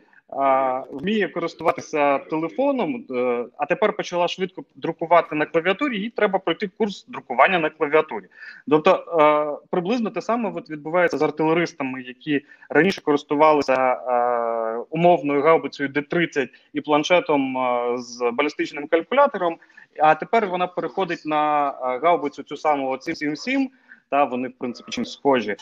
[0.92, 6.00] вміє користуватися телефоном, е, а тепер почала швидко друкувати на клавіатурі.
[6.00, 8.26] Їй треба пройти курс друкування на клавіатурі.
[8.70, 16.50] Тобто е, приблизно те саме відбувається з артилеристами, які раніше користувалися е, умовною гаубицею Д-30
[16.74, 17.56] і планшетом
[17.98, 19.58] з балістичним калькулятором.
[20.00, 21.72] А тепер вона переходить на
[22.04, 23.70] гаубицю цю саму 777,
[24.10, 25.56] та вони в принципі чим схожі,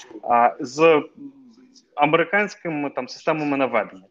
[0.60, 1.04] з
[1.96, 4.04] американськими там системами наведення.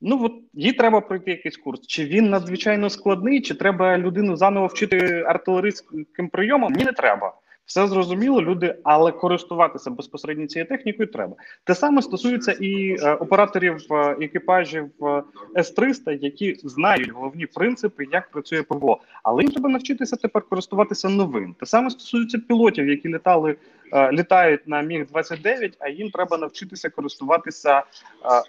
[0.00, 1.86] Ну от їй треба пройти якийсь курс.
[1.86, 6.72] Чи він надзвичайно складний, чи треба людину заново вчити артилерійським прийомом?
[6.72, 7.34] Ні, не треба.
[7.68, 11.36] Все зрозуміло, люди, але користуватися безпосередньо цією технікою треба.
[11.64, 15.22] Те саме стосується і е, операторів е, екіпажів е,
[15.56, 19.00] С-300, які знають головні принципи, як працює ПВО.
[19.22, 21.54] Але їм треба навчитися тепер користуватися новим.
[21.60, 23.56] Те саме стосується пілотів, які літали,
[23.92, 27.82] е, літають на міг 29 а їм треба навчитися користуватися, е,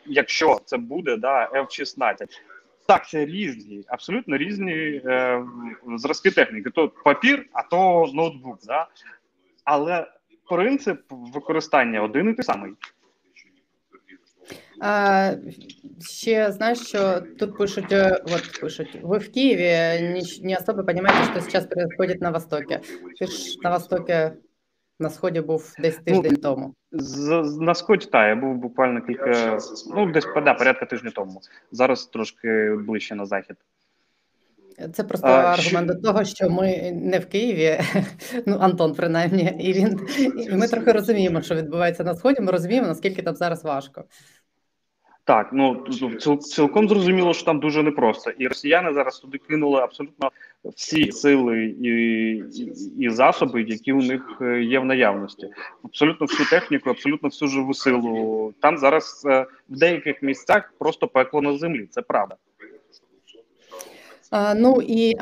[0.05, 2.27] якщо це буде да, F-16.
[2.89, 4.73] Так, це різні, абсолютно різні
[5.05, 5.45] е,
[5.97, 6.69] зразки техніки.
[6.69, 8.59] То папір, а то ноутбук.
[8.65, 8.87] Да?
[9.63, 10.07] Але
[10.49, 12.71] принцип використання один і той самий.
[14.81, 15.31] А,
[16.01, 21.41] Ще знаєш, що тут пишуть, е, от пишуть, ви в Києві не, не особо розумієте,
[21.41, 22.79] що зараз происходит на Востокі.
[23.19, 24.15] Ти ж на Востокі
[24.99, 26.75] на сході був десь ну, тиждень ну, тому.
[26.91, 29.57] З, на сході так, я був буквально кілька,
[29.95, 31.41] ну десь да, порядка тижня тому.
[31.71, 33.55] Зараз трошки ближче на захід.
[34.93, 35.93] Це просто а, аргумент що...
[35.93, 37.81] до того, що ми не в Києві,
[38.45, 42.41] ну Антон, принаймні, і він і ми трохи розуміємо, що відбувається на сході.
[42.41, 44.03] Ми розуміємо, наскільки там зараз важко.
[45.29, 45.85] Так, ну
[46.37, 50.31] цілком зрозуміло, що там дуже непросто, і росіяни зараз туди кинули абсолютно
[50.75, 55.47] всі сили і, і, і засоби, які у них е, є в наявності.
[55.83, 58.53] Абсолютно всю техніку, абсолютно всю живу силу.
[58.61, 61.87] Там зараз е, в деяких місцях просто пекло на землі.
[61.91, 62.35] Це правда.
[64.31, 65.15] Ну і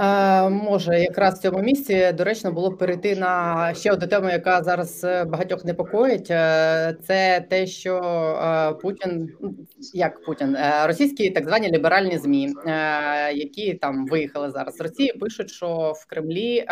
[0.49, 5.03] може якраз в цьому місці доречно було б перейти на ще одну тему, яка зараз
[5.03, 6.31] е, багатьох непокоїть.
[6.31, 9.29] Е, це те, що е, Путін
[9.93, 12.53] як Путін, російські так звані ліберальні змі,
[13.33, 16.65] які там виїхали зараз з Росії, пишуть, що в Кремлі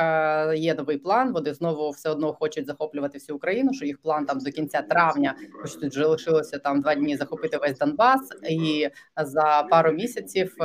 [0.55, 1.33] є новий план.
[1.33, 3.73] Вони знову все одно хочуть захоплювати всю Україну.
[3.73, 7.57] Що їх план там до кінця травня, хоч тут вже лишилося там два дні захопити
[7.57, 10.55] весь Донбас, і за пару місяців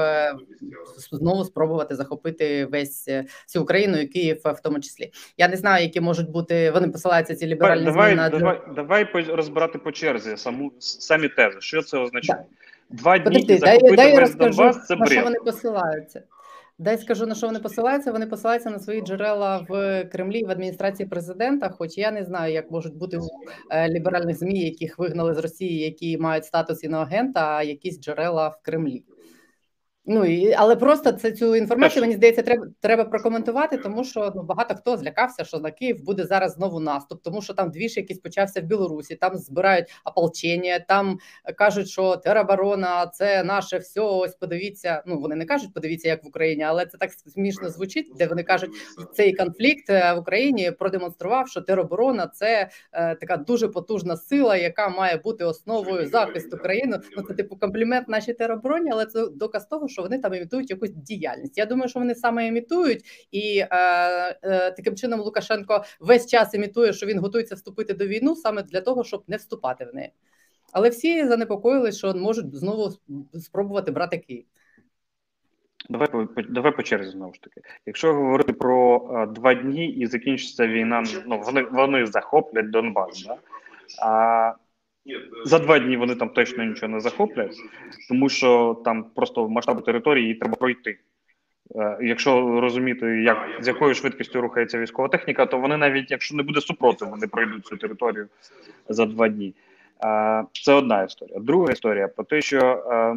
[1.13, 1.60] знову спробувати
[1.91, 5.13] захопити весь е, всю Україну і Київ в тому числі.
[5.39, 6.71] Я не знаю, які можуть бути.
[6.71, 8.31] Вони посилаються ці ліберальні давай, зміни.
[8.31, 11.57] Давай, давай розбирати по черзі саму самі тези.
[11.61, 12.45] Що це означає?
[12.91, 12.97] Да.
[12.97, 14.87] Два дні Подожди, і захопити дай, весь дай Донбас.
[14.87, 15.13] Це на бред.
[15.13, 16.23] що вони посилаються.
[16.81, 18.13] Дай скажу на що вони посилаються.
[18.13, 21.69] Вони посилаються на свої джерела в Кремлі в адміністрації президента.
[21.69, 23.29] Хоч я не знаю, як можуть бути у
[23.71, 28.59] е, ліберальних змі, яких вигнали з Росії, які мають статус іноагента, а якісь джерела в
[28.63, 29.05] Кремлі.
[30.07, 34.43] Ну і але просто це цю інформацію мені здається, треба треба прокоментувати, тому що ну
[34.43, 38.19] багато хто злякався, що на Київ буде зараз знову наступ, тому що там двіж якийсь
[38.19, 39.17] почався в Білорусі.
[39.17, 41.19] Там збирають ополчення, там
[41.57, 44.01] кажуть, що тероборона це наше все.
[44.01, 45.03] Ось подивіться.
[45.07, 48.43] Ну вони не кажуть, подивіться, як в Україні, але це так смішно звучить, де вони
[48.43, 48.71] кажуть,
[49.15, 54.89] цей конфлікт е, в Україні продемонстрував, що тероборона це е, така дуже потужна сила, яка
[54.89, 57.01] має бути основою захисту країни.
[57.17, 60.91] Ну це типу комплімент нашій теробороні, але це доказ того, що вони там імітують якусь
[60.91, 61.59] діяльність.
[61.59, 63.69] Я думаю, що вони саме імітують, і е,
[64.43, 68.81] е, таким чином Лукашенко весь час імітує, що він готується вступити до війну саме для
[68.81, 70.13] того, щоб не вступати в неї.
[70.73, 72.91] Але всі занепокоїлись, що можуть знову
[73.41, 74.45] спробувати брати Київ.
[75.89, 76.09] Давай
[76.49, 77.61] давай по черзі знову ж таки.
[77.87, 83.37] Якщо говорити про а, два дні і закінчиться війна, ну вони вони захоплять Донбас, да?
[84.03, 84.55] а
[85.45, 87.57] за два дні вони там точно нічого не захоплять,
[88.09, 90.99] тому що там просто масштаби території треба пройти.
[91.77, 96.43] Е, якщо розуміти, як з якою швидкістю рухається військова техніка, то вони навіть якщо не
[96.43, 98.29] буде супротив, вони пройдуть цю територію
[98.89, 99.55] за два дні.
[100.05, 101.39] Е, це одна історія.
[101.41, 103.17] Друга історія про те, що е,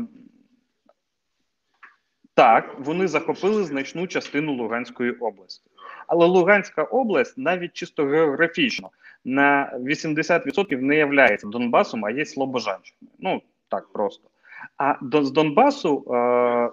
[2.34, 5.70] так, вони захопили значну частину Луганської області,
[6.08, 8.90] але Луганська область навіть чисто географічно
[9.26, 13.12] на 80% не являється Донбасом, а є Слобожанщиною.
[13.20, 14.30] Ну так просто.
[14.78, 16.70] А до, з Донбасу е,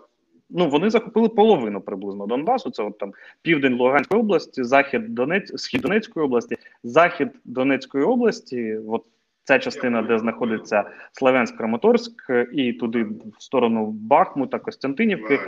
[0.50, 2.70] ну вони захопили половину приблизно Донбасу.
[2.70, 3.12] Це от там
[3.42, 8.78] південь Луганської області, захід Донець, схід Донецької області, захід Донецької області.
[8.88, 9.04] От
[9.50, 15.40] ця частина, де знаходиться Славянськ Краматорськ, і туди в сторону Бахмута, Костянтинівки.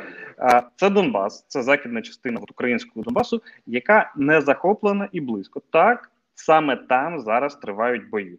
[0.76, 5.62] Це Донбас, це західна частина українського Донбасу, яка не захоплена і близько.
[5.70, 8.38] Так саме там зараз тривають бої.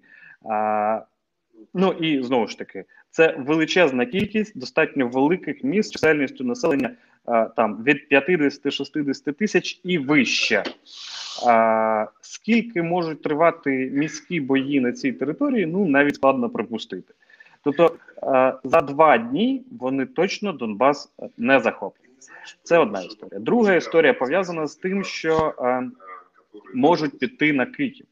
[1.73, 6.91] Ну і знову ж таки, це величезна кількість достатньо великих міст чисельністю населення
[7.56, 10.64] там від 50-60 тисяч і вище.
[12.22, 15.66] Скільки можуть тривати міські бої на цій території?
[15.66, 17.14] Ну навіть складно припустити.
[17.64, 17.96] Тобто
[18.64, 22.10] за два дні вони точно Донбас не захоплять.
[22.64, 23.40] Це одна історія.
[23.40, 25.54] Друга історія пов'язана з тим, що
[26.74, 28.06] можуть піти на Київ.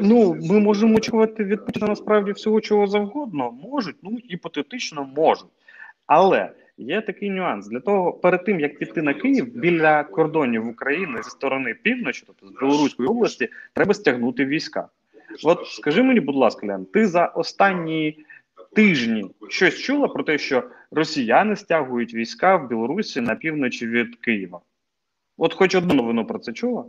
[0.00, 3.50] Ну, ми можемо очікувати від Путіна насправді всього чого завгодно.
[3.50, 5.48] Можуть, ну гіпотетично можуть.
[6.06, 11.22] Але є такий нюанс для того, перед тим як піти на Київ біля кордонів України
[11.22, 14.88] зі сторони півночі, тобто з Білоруської області, треба стягнути війська.
[15.44, 18.24] От скажи мені, будь ласка, Лян, ти за останні
[18.74, 24.60] тижні щось чула про те, що росіяни стягують війська в Білорусі на півночі від Києва?
[25.36, 26.84] От, хоч одну новину про це чула?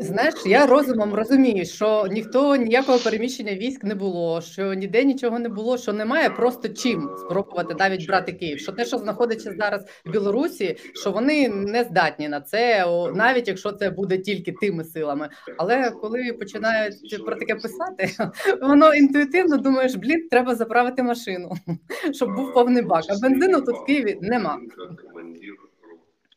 [0.00, 5.48] Знаєш, я розумом розумію, що ніхто ніякого переміщення військ не було, що ніде нічого не
[5.48, 8.58] було, що немає просто чим спробувати навіть брати Київ.
[8.58, 13.72] Що те, що знаходиться зараз в Білорусі, що вони не здатні на це, навіть якщо
[13.72, 15.28] це буде тільки тими силами.
[15.58, 18.10] Але коли починають про таке писати,
[18.62, 21.52] воно інтуїтивно думаєш, блін, треба заправити машину,
[22.12, 23.04] щоб був повний бак.
[23.08, 24.58] А бензину тут в Києві нема.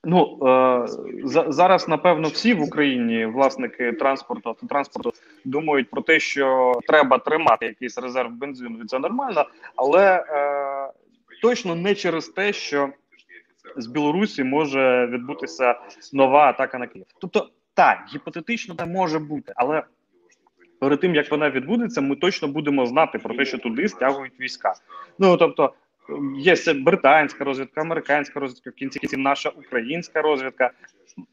[0.05, 0.87] Ну е,
[1.47, 5.13] зараз, напевно, всі в Україні власники транспорту автотранспорту
[5.45, 10.91] думають про те, що треба тримати якийсь резерв бензину, і це нормально, але е,
[11.41, 12.89] точно не через те, що
[13.77, 15.79] з Білорусі може відбутися
[16.13, 17.05] нова атака на Київ.
[17.21, 19.83] Тобто, так, гіпотетично це може бути, але
[20.79, 24.73] перед тим як вона відбудеться, ми точно будемо знати про те, що туди стягують війська.
[25.19, 25.73] Ну тобто.
[26.37, 30.71] Є британська розвідка, американська розвідка, в кінці кінців наша українська розвідка.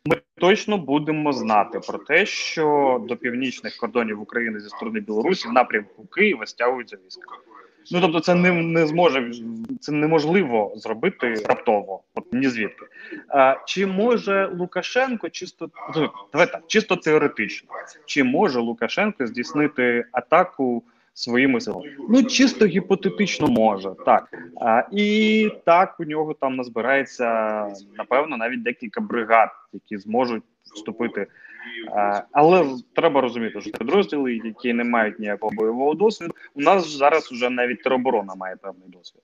[0.05, 5.53] Ми точно будемо знати про те, що до північних кордонів України зі сторони Білорусі в
[5.53, 7.37] напрямку Києва стягуються війська.
[7.91, 9.33] Ну тобто, це не не зможе
[9.81, 12.87] це неможливо зробити раптово, от ні звідки.
[13.29, 17.69] А, Чи може Лукашенко чисто ну, давай так, чисто теоретично,
[18.07, 20.83] чи може Лукашенко здійснити атаку?
[21.15, 24.35] Своїми силами, ну чисто гіпотетично може так.
[24.61, 27.27] А, і так у нього там назбирається
[27.99, 30.43] напевно навіть декілька бригад, які зможуть
[30.75, 31.27] вступити.
[32.33, 37.51] Але треба розуміти, що підрозділи, які не мають ніякого бойового досвіду, у нас зараз вже
[37.51, 39.23] навіть тероборона має певний досвід.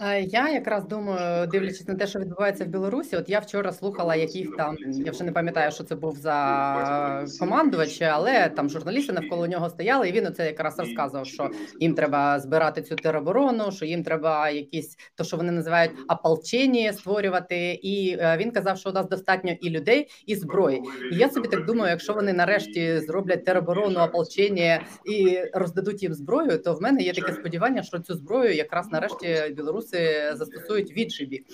[0.00, 4.16] Е, я якраз думаю, дивлячись на те, що відбувається в Білорусі, от я вчора слухала,
[4.16, 9.46] яких там я вже не пам'ятаю, що це був за командувач, але там журналісти навколо
[9.46, 11.50] нього стояли, і він оце якраз розказував, що
[11.80, 17.72] їм треба збирати цю тероборону, що їм треба якісь то, що вони називають ополчення створювати.
[17.82, 20.82] І е, він казав, що у нас достатньо і людей, і зброї.
[21.12, 26.58] І я собі так думаю, якщо вони нарешті зроблять тероборону, ополчення і роздадуть їм зброю,
[26.58, 31.44] то в мене є таке сподівання, що цю зброю якраз нарешті білоруси білоруси застосують відшибі.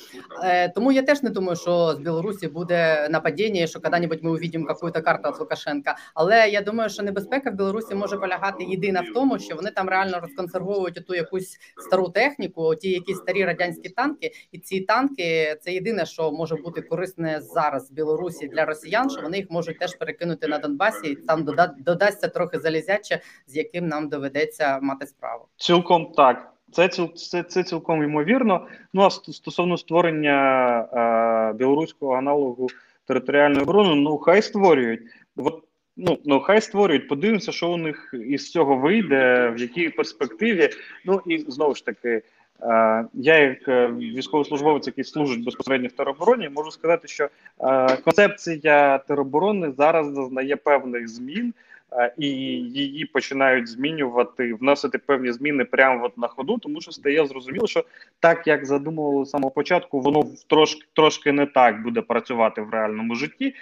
[0.44, 4.66] Е, тому я теж не думаю, що з Білорусі буде нападіння, що коли-небудь ми увидимо
[4.68, 5.96] якусь карту від Лукашенка.
[6.14, 9.88] Але я думаю, що небезпека в Білорусі може полягати єдина в тому, що вони там
[9.88, 15.72] реально розконсервовують ту якусь стару техніку, ті якісь старі радянські танки, і ці танки це
[15.72, 19.10] єдине, що може бути корисне зараз в Білорусі для росіян.
[19.10, 21.46] Що вони їх можуть теж перекинути на Донбасі, і там
[21.78, 25.44] додасться трохи залізяче, з яким нам доведеться мати справу.
[25.56, 26.57] Цілком так.
[26.72, 28.66] Це це, це цілком ймовірно.
[28.94, 32.66] Ну а стосовно створення е, білоруського аналогу
[33.06, 35.00] територіальної оборони, ну хай створюють.
[35.36, 35.64] От,
[35.96, 37.08] ну, ну хай створюють.
[37.08, 40.70] Подивимося, що у них із цього вийде, в якій перспективі.
[41.04, 42.22] Ну і знову ж таки, е,
[43.14, 47.28] я, як е, військовослужбовець, який служить безпосередньо в теробороні, можу сказати, що
[47.60, 51.54] е, концепція тероборони зараз зазнає певних змін.
[51.92, 57.26] Е, і її починають змінювати, вносити певні зміни прямо от на ходу, тому що стає
[57.26, 57.84] зрозуміло, що
[58.20, 63.14] так як задумували з самого початку, воно трошки трошки не так буде працювати в реальному
[63.14, 63.54] житті.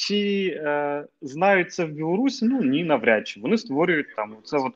[0.00, 2.44] Чи е, знають це в Білорусі?
[2.44, 4.72] Ну ні, навряд чи вони створюють там це от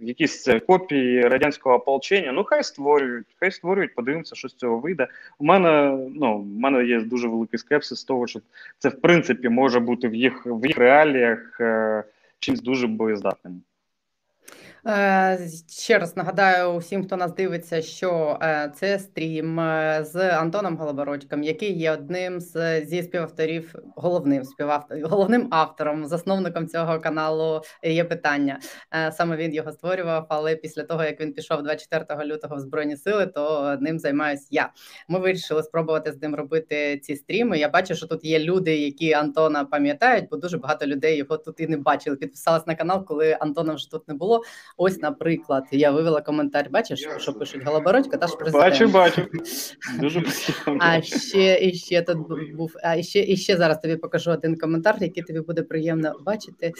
[0.00, 2.32] е, якісь копії радянського ополчення.
[2.32, 5.08] Ну хай створюють, хай створюють, подивимося, що з цього вийде.
[5.38, 8.40] У мене ну у мене є дуже великий скепсис з того, що
[8.78, 12.04] це в принципі може бути в їх в їх реаліях е,
[12.38, 13.62] чимось дуже боєздатним.
[14.86, 20.76] Е, ще раз нагадаю усім, хто нас дивиться, що е, це стрім е, з Антоном
[20.76, 27.60] Голобородьком, який є одним з зі співавторів, головним співавтором, головним автором, засновником цього каналу.
[27.82, 28.58] Є питання.
[29.12, 30.26] Саме він його створював.
[30.28, 34.70] Але після того як він пішов 24 лютого в збройні сили, то ним займаюсь я.
[35.08, 37.58] Ми вирішили спробувати з ним робити ці стріми.
[37.58, 41.60] Я бачу, що тут є люди, які Антона пам'ятають, бо дуже багато людей його тут
[41.60, 42.16] і не бачили.
[42.16, 44.42] Підписались на канал, коли Антона вже тут не було.
[44.76, 46.70] Ось, наприклад, я вивела коментар.
[46.70, 48.64] Бачиш, що пишуть Голобородько, та ж президент.
[48.64, 49.26] Бачу, бачу.
[50.00, 50.24] Дуже
[50.80, 52.18] А ще і ще тут
[52.56, 52.74] був.
[52.82, 56.72] А ще і ще зараз тобі покажу один коментар, який тобі буде приємно бачити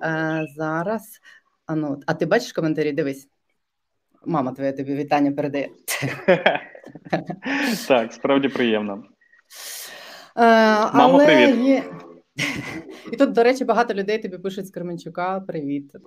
[0.00, 1.20] а, зараз.
[1.66, 2.92] А ну, а ти бачиш коментарі?
[2.92, 3.28] Дивись.
[4.26, 5.70] Мама твоя тобі вітання передає.
[7.88, 9.04] Так, справді приємно.
[10.36, 11.84] Мамо, привіт.
[13.12, 15.92] І тут, до речі, багато людей тобі пишуть з Кременчука привіт.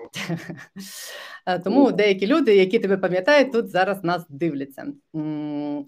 [1.46, 4.86] Е, тому деякі люди, які тебе пам'ятають, тут зараз нас дивляться.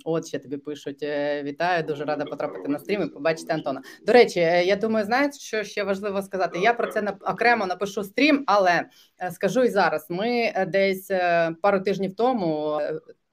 [0.05, 3.81] От ще тобі пишуть: «Е, вітаю, дуже рада потрапити на стрім і побачити Антона.
[4.05, 6.59] До речі, е, я думаю, знаєте, що ще важливо сказати?
[6.59, 8.85] Я про це окремо напишу стрім, але
[9.31, 11.11] скажу і зараз: ми десь
[11.61, 12.79] пару тижнів тому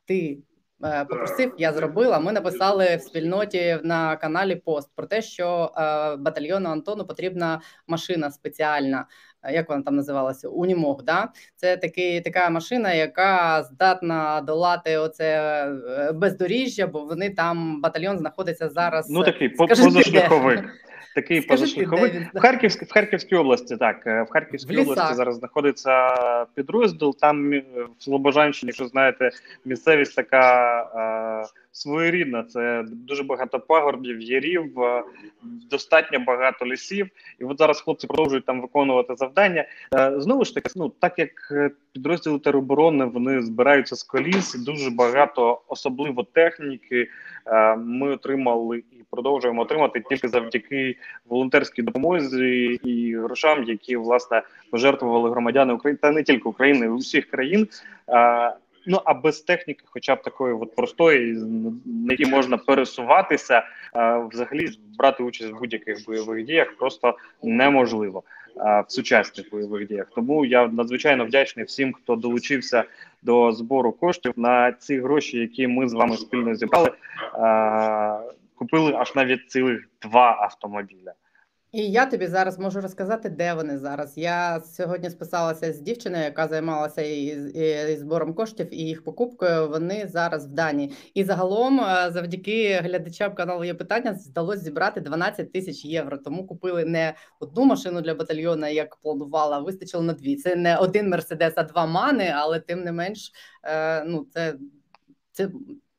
[0.06, 0.38] ти.
[0.84, 2.18] Е, попросив, я зробила.
[2.18, 8.30] Ми написали в спільноті на каналі пост про те, що е, батальйону Антону потрібна машина
[8.30, 9.06] спеціальна.
[9.42, 10.48] Е, як вона там називалася?
[10.48, 11.02] Унімог.
[11.02, 11.28] Да?
[11.56, 15.68] Це такий така машина, яка здатна долати оце
[16.14, 19.10] бездоріжжя, бо вони там батальйон знаходиться зараз.
[19.10, 20.64] Ну такий позашляховик.
[21.14, 23.76] Такий позашляховик в Харківській в Харківській області.
[23.76, 26.14] Так в Харківській в області зараз знаходиться
[26.54, 27.16] підрозділ.
[27.16, 29.30] Там в Слобожанщині, якщо знаєте,
[29.64, 32.42] місцевість така е, своєрідна.
[32.42, 35.02] Це дуже багато пагорбів, ярів, е,
[35.70, 37.08] достатньо багато лісів.
[37.38, 39.64] І от зараз хлопці продовжують там виконувати завдання.
[39.94, 41.30] Е, знову ж таки, ну так як
[41.92, 47.08] підрозділи тероборони вони збираються з коліс, дуже багато, особливо техніки.
[47.46, 55.30] Е, ми отримали і продовжуємо отримати тільки завдяки волонтерській допомозі і грошам, які власне пожертвували
[55.30, 57.68] громадяни України та не тільки України, усіх країн.
[58.86, 61.32] Ну а без техніки, хоча б такої от простої,
[61.84, 63.62] на якій можна пересуватися,
[64.30, 68.22] взагалі брати участь в будь-яких бойових діях просто неможливо
[68.56, 70.06] в сучасних бойових діях.
[70.14, 72.84] Тому я надзвичайно вдячний всім, хто долучився
[73.22, 76.90] до збору коштів на ці гроші, які ми з вами спільно зібрали.
[78.54, 81.12] Купили аж навіть цілих два автомобіля.
[81.72, 84.18] І я тобі зараз можу розказати, де вони зараз.
[84.18, 89.68] Я сьогодні списалася з дівчиною, яка займалася і, і, і збором коштів і їх покупкою.
[89.68, 90.92] Вони зараз в Данії.
[91.14, 96.18] І загалом, е, завдяки глядачам каналу є питання, здалося зібрати 12 тисяч євро.
[96.18, 100.36] Тому купили не одну машину для батальйону, як планувала, вистачило на дві.
[100.36, 103.32] Це не один мерседес, а два мани, але тим не менш,
[103.64, 104.54] е, ну це.
[105.34, 105.48] Це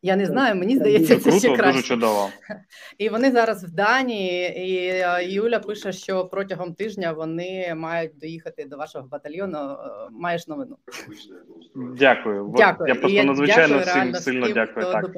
[0.03, 1.71] я не знаю, мені здається, це, ще краще.
[1.71, 2.29] Дуже чудово.
[2.97, 4.57] І вони зараз в Данії.
[4.57, 9.57] І е, Юля пише, що протягом тижня вони мають доїхати до вашого батальйону.
[9.57, 9.77] Е,
[10.11, 10.77] маєш новину.
[11.75, 12.53] Дякую.
[12.57, 12.89] Дякую.
[12.89, 14.85] Я просто надзвичайно всім сильно всім, дякую.
[14.85, 15.11] Так.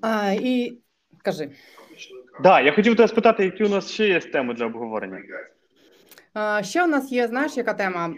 [0.00, 0.78] А, І
[1.22, 1.50] кажи.
[2.42, 5.18] Да, я хотів тебе спитати, які у нас ще є теми для обговорення.
[6.60, 8.14] Ще у нас є, знаєш, яка тема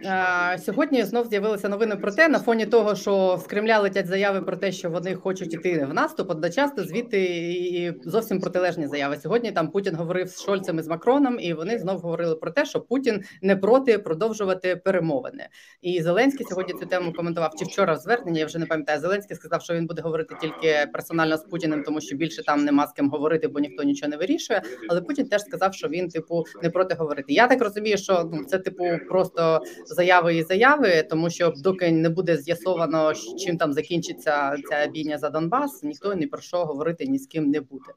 [0.58, 1.04] сьогодні?
[1.04, 4.72] Знов з'явилися новини про те, на фоні того, що з Кремля летять заяви про те,
[4.72, 6.30] що вони хочуть іти в наступ.
[6.30, 9.16] Одночасно звідти і зовсім протилежні заяви.
[9.16, 12.64] Сьогодні там Путін говорив з Шольцем і з Макроном, і вони знов говорили про те,
[12.64, 15.48] що Путін не проти продовжувати перемовини.
[15.82, 18.38] І Зеленський сьогодні цю тему коментував чи вчора в зверненні.
[18.38, 19.00] Я вже не пам'ятаю.
[19.00, 22.86] Зеленський сказав, що він буде говорити тільки персонально з Путіним, тому що більше там нема
[22.86, 24.62] з ким говорити, бо ніхто нічого не вирішує.
[24.90, 27.32] Але Путін теж сказав, що він типу не проти говорити.
[27.32, 32.08] Я так розумію, що ну це типу просто заяви і заяви, тому що доки не
[32.08, 37.18] буде з'ясовано, чим там закінчиться ця бійня за Донбас, ніхто ні про що говорити ні
[37.18, 37.92] з ким не буде.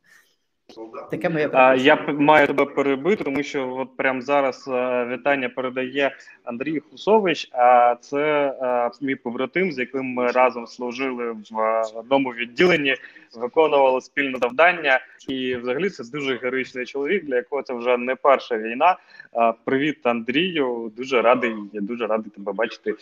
[1.11, 6.15] Таке моє а, я маю тебе перебити, тому що от прямо зараз а, вітання передає
[6.43, 7.49] Андрій Хусович.
[7.51, 12.95] А це а, мій побратим, з яким ми разом служили в одному відділенні,
[13.36, 14.99] виконували спільне завдання.
[15.28, 18.97] І, взагалі, це дуже героїчний чоловік, для якого це вже не перша війна.
[19.34, 20.91] А, Привіт, Андрію.
[20.97, 21.55] Дуже радий.
[21.74, 22.95] Я дуже радий тебе бачити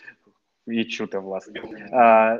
[0.67, 1.61] відчути, власне.
[1.93, 2.37] А,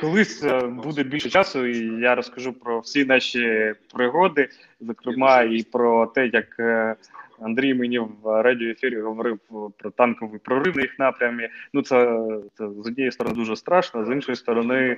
[0.00, 4.48] Колись е, буде більше часу, і я розкажу про всі наші пригоди,
[4.80, 6.94] зокрема, і про те, як е,
[7.40, 9.38] Андрій мені в радіоефірі говорив
[9.78, 11.48] про танковий прорив на їх напрямі.
[11.72, 12.20] Ну, це,
[12.58, 14.96] це з однієї сторони дуже страшно, з іншої сторони,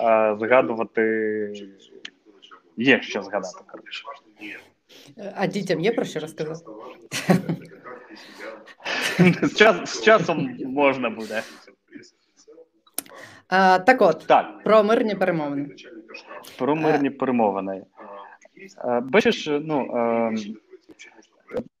[0.00, 1.02] а, згадувати
[2.76, 3.58] є що згадати.
[3.66, 4.04] коротше.
[5.36, 6.70] А дітям є про що розказати?
[9.84, 11.42] З часом можна буде.
[13.56, 14.62] А, Так от, так.
[14.64, 15.68] про мирні перемовини.
[16.58, 17.82] Про мирні перемовини.
[19.02, 19.88] Бачиш, ну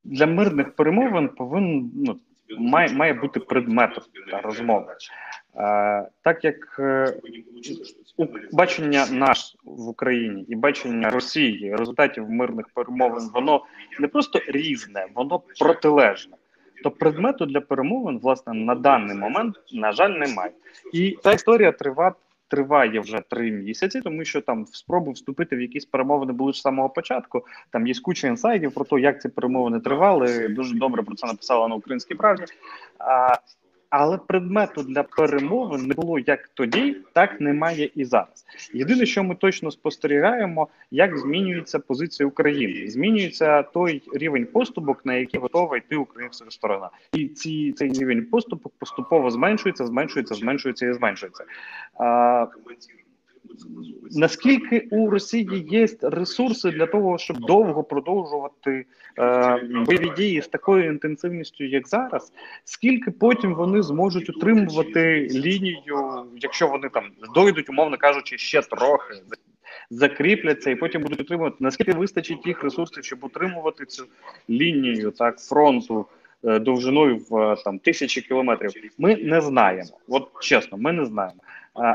[0.04, 2.18] для мирних перемовин повинен ну,
[2.58, 4.96] має має бути предметом та розмови.
[6.22, 7.14] Так як е,
[8.52, 13.64] бачення наш в Україні і бачення Росії результатів мирних перемовин, воно
[14.00, 16.36] не просто різне, воно протилежне.
[16.82, 20.50] То предмету для перемовин, власне, на даний момент, на жаль, немає.
[20.92, 22.14] І ця історія трива,
[22.48, 26.88] триває вже три місяці, тому що там спроби вступити в якісь перемовини були з самого
[26.88, 27.46] початку.
[27.70, 30.48] Там є куча інсайдів про те, як ці перемовини тривали.
[30.48, 32.44] Дуже добре про це написала на українській правді.
[32.98, 33.34] А
[33.96, 38.46] але предмету для перемовин не було як тоді, так немає і зараз.
[38.72, 45.40] Єдине, що ми точно спостерігаємо, як змінюється позиція України, змінюється той рівень поступок, на який
[45.40, 51.44] готова йти українська сторона, і ці цей рівень поступок поступово зменшується, зменшується, зменшується і зменшується.
[51.94, 52.46] А,
[54.10, 58.86] Наскільки у Росії є ресурси для того, щоб довго продовжувати
[59.18, 62.32] е, бойові дії з такою інтенсивністю, як зараз,
[62.64, 69.14] скільки потім вони зможуть утримувати лінію, якщо вони там дойдуть, умовно кажучи, ще трохи
[69.90, 74.04] закріпляться і потім будуть утримувати, наскільки вистачить їх ресурсів, щоб утримувати цю
[74.50, 76.06] лінію так фронту
[76.44, 78.72] е, довжиною в там тисячі кілометрів?
[78.98, 79.90] Ми не знаємо.
[80.08, 81.40] От чесно, ми не знаємо.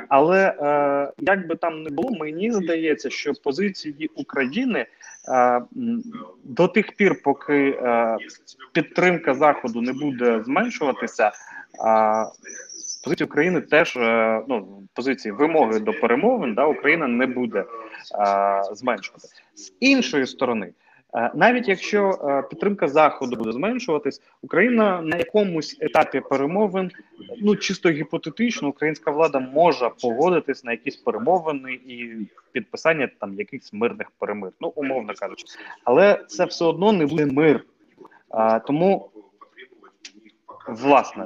[0.10, 5.62] Але е, як би там не було, мені здається, що позиції України е,
[6.44, 8.18] до тих пір, поки е,
[8.74, 11.32] підтримка заходу не буде зменшуватися,
[13.04, 13.96] позиції України теж
[14.48, 17.66] ну позиції вимоги до перемовин да Україна не буде
[18.74, 20.72] зменшувати з іншої сторони.
[21.16, 26.92] Е, навіть якщо е, підтримка заходу буде зменшуватись, Україна на якомусь етапі перемовин,
[27.42, 32.16] ну чисто гіпотетично, українська влада може погодитись на якісь перемовини і
[32.52, 35.46] підписання там якихось мирних перемир, ну умовно кажучи,
[35.84, 37.64] але це все одно не буде мир.
[38.30, 39.10] А, Тому
[40.68, 41.26] власне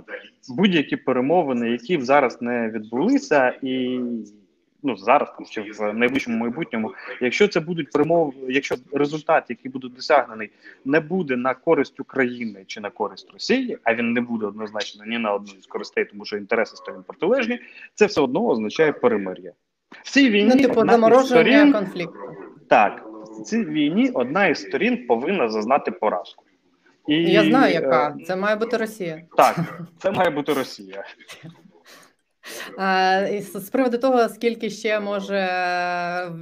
[0.50, 4.00] будь-які перемовини, які зараз не відбулися, і
[4.84, 9.88] ну зараз там чи в найближчому майбутньому, якщо це будуть перемови, якщо результат, який буде
[9.96, 10.50] досягнений,
[10.86, 15.18] не буде на користь України чи на користь Росії, а він не буде однозначно ні
[15.18, 17.60] на одну з користей, тому що інтереси сторін протилежні,
[17.94, 19.52] це все одно означає перемир'я.
[20.04, 22.20] В цій війні ну, типу замороження сторін, конфлікту.
[22.70, 23.06] Так,
[23.40, 26.44] в цій війні одна із сторін повинна зазнати поразку.
[27.08, 29.22] І, Я знаю, яка це має бути Росія.
[29.38, 31.04] Так, це має бути Росія.
[33.56, 35.50] З приводу того, скільки ще може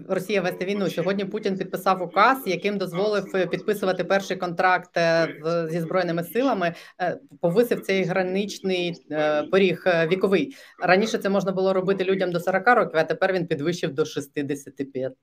[0.10, 5.28] Росія вести війну, сьогодні Путін підписав указ, яким дозволив підписувати перший контракт е,
[5.70, 6.74] зі збройними силами.
[7.02, 10.56] Е, повисив цей граничний е, поріг віковий.
[10.84, 15.14] Раніше це можна було робити людям до 40 років, а тепер він підвищив до 65.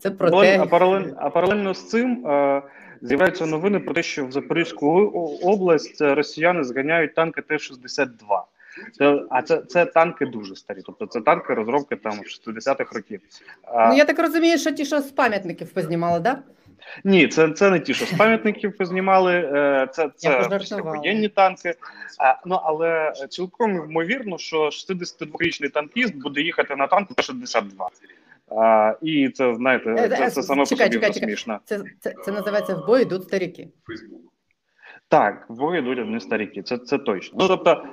[0.00, 0.58] Це про те...
[0.60, 2.24] а паралельно, а паралельно з цим
[3.02, 4.88] з'являються новини про те, що в Запорізьку
[5.42, 8.08] область росіяни зганяють танки Т-62.
[8.92, 10.78] Це а це це танки дуже старі.
[10.86, 13.20] Тобто це танки розробки там 60-х років.
[13.74, 16.42] Ну я так розумію, що ті, що з пам'ятників познімали, да?
[17.04, 19.34] Ні, це це не ті, що з пам'ятників познімали.
[19.34, 21.74] Е, це це воєнні танки.
[22.18, 27.62] А, Ну але цілком ймовірно, що 62-річний танкіст буде їхати на танку Т-62.
[28.50, 31.60] А, І це знаєте, е, це, це саме чекай, по собі чекай, смішно.
[31.64, 33.68] Це, це це називається в бою йдуть старіки.
[35.08, 37.38] Так, в бою йдуть одні старіки, це це точно.
[37.40, 37.84] Ну тобто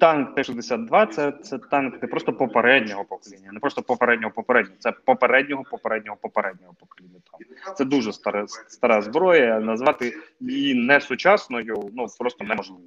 [0.00, 5.64] танк Т-62 це це танк не просто попереднього покоління, не просто попереднього попереднього, це попереднього
[5.70, 7.20] попереднього попереднього покоління.
[7.76, 9.60] Це дуже стара стара зброя.
[9.60, 12.82] Назвати її не сучасною, ну просто неможливо.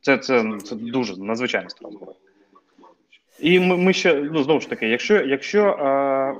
[0.00, 2.16] Це це, це дуже надзвичайно стара зброя.
[3.40, 6.34] І ми ми ще ну знову ж таки, якщо якщо е,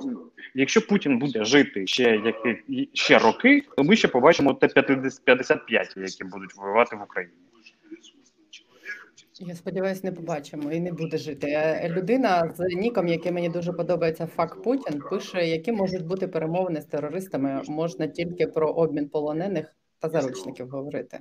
[0.55, 6.55] якщо Путін буде жити ще які ще роки, то ми ще побачимо Т-55, які будуть
[6.55, 7.33] воювати в Україні.
[9.41, 11.47] Я сподіваюся, не побачимо і не буде жити.
[11.49, 16.81] Е, людина з ніком, який мені дуже подобається, фак Путін, пише, які можуть бути перемовини
[16.81, 17.61] з терористами.
[17.67, 21.19] Можна тільки про обмін полонених та заручників говорити.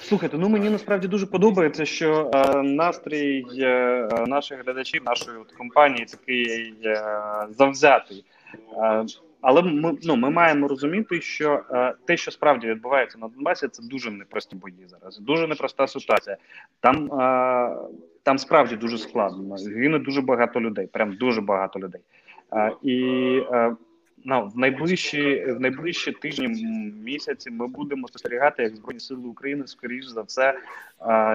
[0.00, 6.74] Слухайте, ну мені насправді дуже подобається, що е, настрій е, наших глядачів, нашої компанії такий
[6.84, 7.02] е,
[7.50, 8.24] завзятий.
[9.40, 11.62] Але ми ну ми маємо розуміти, що
[12.06, 15.18] те, що справді відбувається на Донбасі, це дуже непрості бої зараз.
[15.18, 16.36] Дуже непроста ситуація.
[16.80, 17.08] Там
[18.22, 19.56] там справді дуже складно.
[19.76, 22.00] Гине дуже багато людей, прям дуже багато людей.
[22.82, 23.40] І
[24.24, 26.48] ну, в найближчі в найближчі тижні
[27.04, 30.58] місяці ми будемо спостерігати, як збройні сили України скоріш за все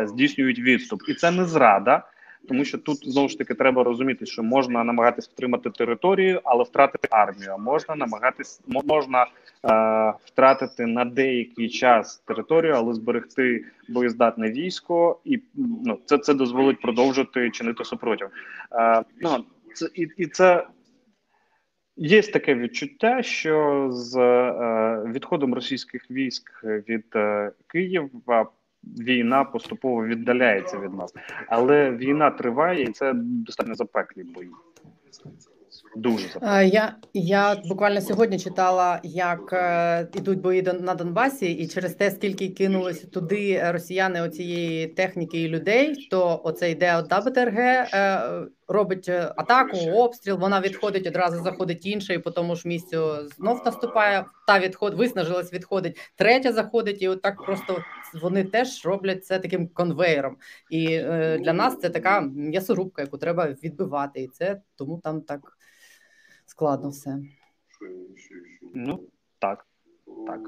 [0.05, 2.03] здійснюють відступ, і це не зрада.
[2.47, 7.07] Тому що тут знову ж таки треба розуміти, що можна намагатись втримати територію, але втратити
[7.11, 7.55] армію.
[7.59, 15.39] Можна намагатись можна е, втратити на деякий час територію, але зберегти боєздатне військо, і
[15.85, 18.29] ну це це дозволить продовжити чинити супротив.
[18.71, 20.67] Е, ну це і, і це
[22.01, 28.49] Є таке відчуття, що з е, відходом російських військ від е, Києва
[28.83, 31.13] війна поступово віддаляється від нас,
[31.47, 34.49] але війна триває, і це достатньо запеклі бої.
[35.95, 36.69] Дуже запеклі.
[36.69, 42.49] я я буквально сьогодні читала, як е, ідуть бої на Донбасі, і через те, скільки
[42.49, 47.57] кинулися туди росіяни оцієї техніки і людей, то оце йде одна БТРГ.
[47.57, 48.21] Е,
[48.69, 50.37] робить е, атаку, обстріл.
[50.37, 51.43] Вона відходить одразу.
[51.43, 54.25] Заходить інша, і по тому ж місцю знов наступає.
[54.47, 56.11] Та відход виснажилась, відходить.
[56.15, 57.77] Третя заходить, і отак просто
[58.21, 60.37] вони теж роблять це таким конвейером.
[60.69, 65.58] І е, для нас це така м'ясорубка, яку треба відбивати, і це тому там так
[66.49, 67.19] складно все.
[68.73, 68.99] Ну
[69.39, 69.65] так.
[70.27, 70.39] Так.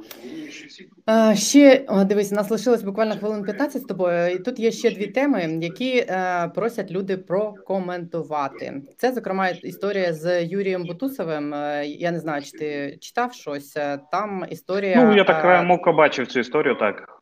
[1.37, 4.27] Ще дивись, у нас лишилось буквально хвилин 15 з тобою.
[4.27, 8.81] І тут є ще дві теми, які е, просять люди прокоментувати.
[8.97, 11.53] Це, зокрема, історія з Юрієм Бутусовим.
[11.53, 13.77] Е, я не знаю, чи ти читав щось.
[13.77, 15.03] Е, там історія.
[15.03, 17.21] Ну, я так е, мовка бачив цю історію, так.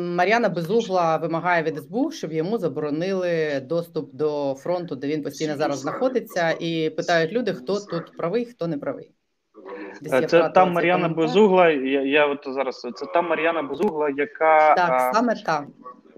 [0.00, 5.78] Мар'яна Безугла вимагає від СБУ, щоб йому заборонили доступ до фронту, де він постійно зараз
[5.78, 9.10] знаходиться, і питають люди, хто тут правий, хто не правий.
[10.02, 11.70] Десь це та Мар'яна Безугла.
[11.70, 15.66] Я я от зараз це та Мар'яна Безугла, яка так саме та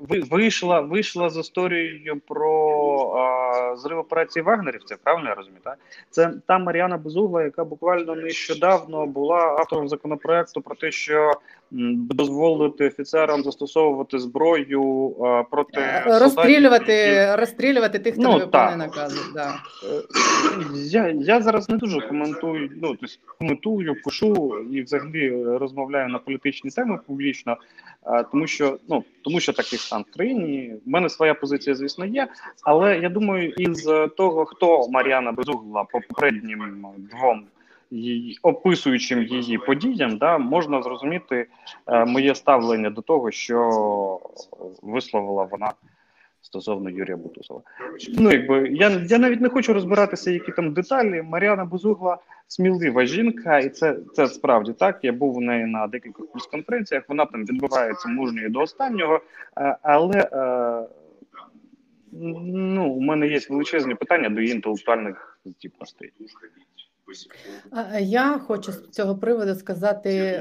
[0.09, 5.61] вийшла вийшла з історією про а, зрив операції вагнерівців, правильно я розумію?
[5.65, 5.79] Так?
[6.11, 11.33] Це та Мар'яна Безугла, яка буквально нещодавно була автором законопроекту про те, що
[12.11, 17.41] дозволити офіцерам застосовувати зброю а, проти е, розстрілювати, які...
[17.41, 19.21] розстрілювати тих, хто ну, не виконує накази.
[19.35, 19.49] Да.
[19.49, 20.03] Е,
[20.75, 22.71] я я зараз не дуже коментую.
[22.83, 23.07] Ну тобто
[23.39, 27.57] коментую, пишу і взагалі розмовляю на політичні теми публічно,
[28.31, 30.75] тому що ну тому, що такий стан в країні.
[30.87, 32.29] У мене своя позиція, звісно, є.
[32.63, 37.47] Але я думаю, із того, хто Мар'яна Безугла по попереднім двом
[37.91, 41.47] її описуючим її подіям, да, можна зрозуміти
[41.87, 44.21] е, моє ставлення до того, що
[44.83, 45.73] висловила вона
[46.45, 47.63] стосовно Юрія Бутусова.
[48.19, 51.23] Ну, якби я я навіть не хочу розбиратися, які там деталі.
[51.23, 52.19] Мар'яна Бузугла
[52.49, 54.99] смілива жінка, і це це справді так.
[55.03, 57.05] Я був у неї на декількох прес-конференціях.
[57.09, 59.21] Вона там відбувається мужньою до останнього,
[59.59, 60.89] е, але е,
[62.13, 66.13] ну, у мене є величезні питання до її інтелектуальних здібностей.
[68.01, 70.41] Я хочу з цього приводу сказати: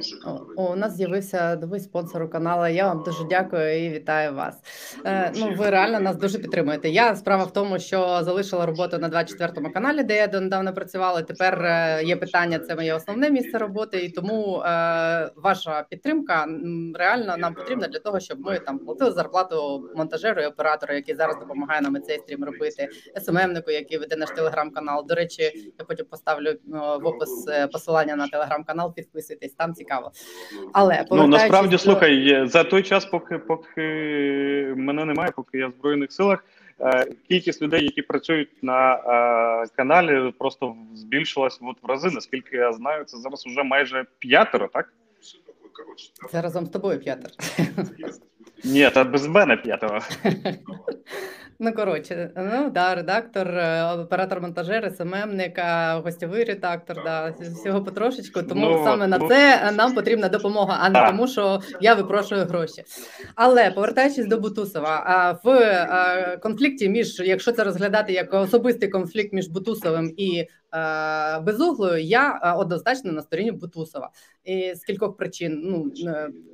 [0.58, 2.68] о, у нас з'явився новий спонсор у каналу.
[2.68, 4.62] Я вам дуже дякую і вітаю вас.
[5.06, 6.90] Е, ну, ви реально нас дуже підтримуєте.
[6.90, 11.22] Я справа в тому, що залишила роботу на 24 му каналі, де я донедавна працювала.
[11.22, 12.60] Тепер е, є питання.
[12.60, 16.48] Це моє основне місце роботи, і тому е, ваша підтримка
[16.96, 21.40] реально нам потрібна для того, щоб ми там платили зарплату монтажеру і оператору, який зараз
[21.40, 22.90] допомагає нам цей стрім робити.
[23.22, 25.06] СММнику, який веде наш телеграм-канал.
[25.08, 26.53] До речі, я потім поставлю.
[26.54, 28.96] Е, в опис е, посилання на телеграм-канал.
[28.96, 30.12] Підписуйтесь, там цікаво.
[30.74, 33.82] Але ну насправді слухай за той час, поки поки
[34.78, 36.44] мене немає, поки я в збройних силах.
[36.80, 38.96] Е, кількість людей, які працюють на
[39.64, 42.10] е, каналі, просто збільшилась от в рази.
[42.14, 44.94] Наскільки я знаю, це зараз вже майже п'ятеро, так?
[46.32, 47.34] Це разом з тобою п'ятеро.
[48.64, 50.00] Ні, та без мене п'ятого.
[51.60, 55.60] Ну, коротше, ну да, редактор, е, оператор монтажер, СММник,
[56.04, 58.44] гостьовий редактор, да, всього потрошечку.
[58.44, 61.12] Тому ну, саме ну, на це нам потрібна допомога, а не а.
[61.12, 62.84] тому, що я випрошую гроші.
[63.36, 70.14] Але повертаючись до Бутусова, в конфлікті між, якщо це розглядати як особистий конфлікт між Бутусовим
[70.18, 74.10] і Е, безуглою, я е, однозначно на стороні Бутусова.
[74.44, 75.62] І з кількох причин.
[75.64, 75.92] Ну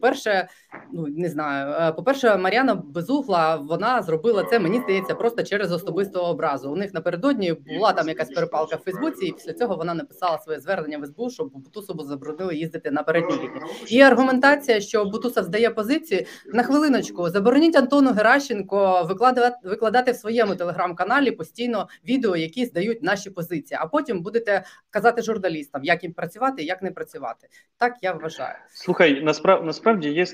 [0.01, 0.47] перше,
[0.93, 1.73] ну не знаю.
[1.95, 4.59] По перше, Мар'яна Безугла вона зробила це.
[4.59, 6.71] Мені здається, просто через особистого образу.
[6.71, 10.59] У них напередодні була там якась перепалка в Фейсбуці, і після цього вона написала своє
[10.59, 13.61] звернення в СБУ, щоб Бутусову заборонили їздити на передню лінію.
[13.87, 17.29] І аргументація, що Бутусов здає позиції на хвилиночку.
[17.29, 23.77] Забороніть Антону Геращенко викладати викладати в своєму телеграм-каналі постійно відео, які здають наші позиції.
[23.81, 27.47] А потім будете казати журналістам, як їм працювати, як не працювати.
[27.77, 28.55] Так я вважаю.
[28.73, 30.25] Слухай, насправді насправді є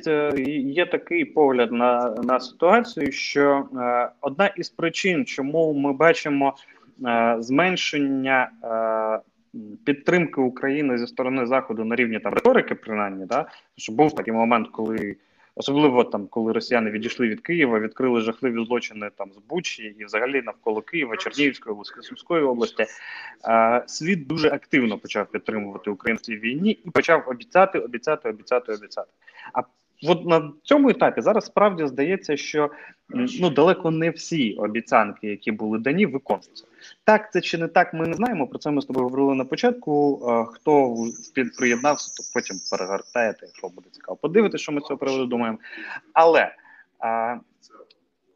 [0.74, 6.56] є такий погляд на на ситуацію, що е, одна із причин, чому ми бачимо
[7.06, 8.50] е, зменшення.
[8.64, 9.30] Е,
[9.86, 13.46] Підтримки України зі сторони заходу на рівні там риторики, принаймні, да
[13.78, 15.16] що був такий момент, коли
[15.56, 20.42] особливо там, коли росіяни відійшли від Києва, відкрили жахливі злочини там з Бучі і взагалі
[20.42, 22.86] навколо Києва, Чернігівської області, Сумської області.
[23.48, 28.74] Е, світ дуже активно почав підтримувати Україну в цій війні і почав обіцяти, обіцяти, обіцяти,
[28.74, 29.12] обіцяти.
[29.54, 29.62] А
[30.04, 32.70] От на цьому етапі зараз справді здається, що
[33.40, 36.66] ну далеко не всі обіцянки, які були дані, виконуються.
[37.04, 38.48] Так, це чи не так, ми не знаємо.
[38.48, 40.18] Про це ми з тобою говорили на початку.
[40.54, 40.96] Хто
[41.58, 44.18] приєднався, то потім перегортаєте, якщо буде цікаво.
[44.22, 45.58] Подивитися, що ми цього приводу думаємо.
[46.14, 46.56] Але
[47.00, 47.36] а,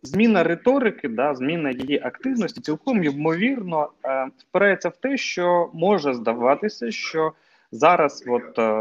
[0.03, 3.89] зміна риторики, да, зміна її активності, цілком ймовірно
[4.37, 7.33] впирається в те, що може здаватися, що.
[7.71, 8.73] Зараз, от е,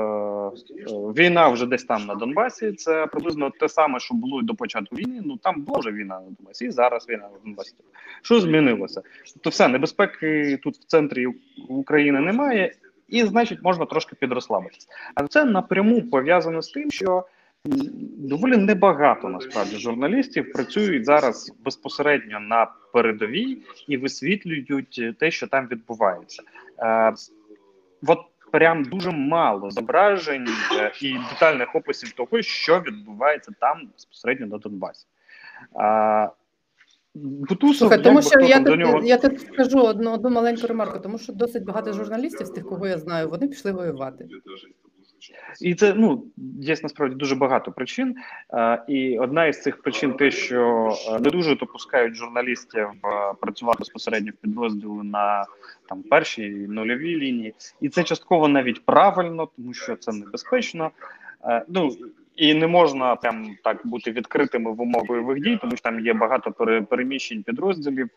[1.23, 2.73] війна вже десь там на Донбасі.
[2.73, 5.23] Це приблизно те саме, що було до початку війни.
[5.25, 7.75] Ну там була вже війна на Донбасі, і зараз війна на Донбасі.
[8.23, 9.03] Що змінилося?
[9.35, 11.27] Тобто, все небезпеки тут в центрі
[11.69, 12.73] України немає,
[13.09, 14.89] і значить можна трошки підрослабитися.
[15.15, 17.25] А це напряму пов'язано з тим, що
[18.19, 26.43] доволі небагато насправді журналістів працюють зараз безпосередньо на передовій і висвітлюють те, що там відбувається.
[26.79, 27.15] Е,
[28.07, 28.19] От
[28.51, 35.07] прям дуже мало зображень е, і детальних описів того, що відбувається там безпосередньо на Донбасі.
[35.75, 36.29] А,
[37.15, 39.03] Бутусов, Слухай, тому що я тут, нього...
[39.05, 42.87] я тут скажу одну одну маленьку ремарку, тому що досить багато журналістів з тих, кого
[42.87, 44.29] я знаю, вони пішли воювати.
[45.61, 46.25] І це ну
[46.61, 48.17] є насправді дуже багато причин.
[48.55, 53.79] Е, і одна із цих причин, те, що е, не дуже допускають журналістів е, працювати
[53.79, 55.47] безпосередньо в підрозділу на
[55.89, 60.91] там першій нульовій лінії, і це частково навіть правильно, тому що це небезпечно.
[61.69, 61.93] Ну
[62.37, 66.15] і не можна там так бути відкритими в умовах бойових дій, тому що там є
[66.15, 66.53] багато
[66.83, 68.11] переміщень підрозділів,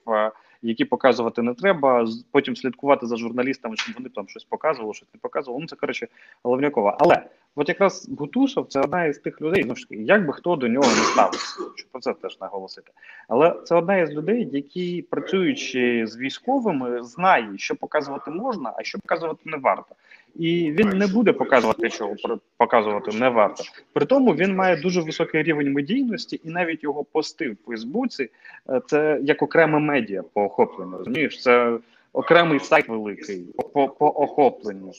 [0.62, 2.08] які показувати не треба.
[2.32, 5.62] Потім слідкувати за журналістами, щоб вони там щось показували, щось не показували.
[5.62, 6.08] Ну це коротше
[6.44, 6.98] головнякова.
[7.00, 9.64] Але от якраз Гутусов це одна із тих людей.
[9.68, 12.92] Ну ж як би хто до нього не ставився, щоб про це теж наголосити.
[13.28, 19.00] Але це одна із людей, які працюючи з військовими, знає, що показувати можна, а що
[19.00, 19.96] показувати не варто
[20.36, 22.16] і він не буде показувати, що
[22.58, 23.64] показувати не варто.
[23.94, 28.30] При тому він має дуже високий рівень медійності, і навіть його пости в Фейсбуці
[28.70, 30.98] е, це як окреме медіа по охопленню.
[30.98, 31.78] Розумієш, це
[32.14, 34.92] окремий сайт великий по по охопленню.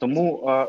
[0.00, 0.66] Тому е,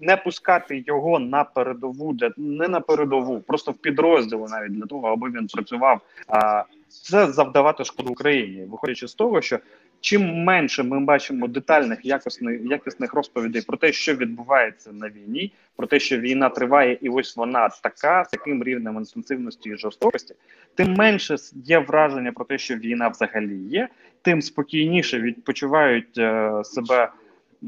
[0.00, 5.08] не пускати його на передову, для не на передову, просто в підрозділу, навіть для того,
[5.08, 6.00] аби він працював.
[6.28, 9.58] А це завдавати шкоду Україні, виходячи з того, що
[10.00, 15.86] чим менше ми бачимо детальних якісних якісних розповідей про те, що відбувається на війні, про
[15.86, 20.34] те, що війна триває, і ось вона така, таким рівнем інтенсивності і жорстокості,
[20.74, 23.88] тим менше є враження про те, що війна взагалі є,
[24.22, 27.12] тим спокійніше відпочивають е, себе.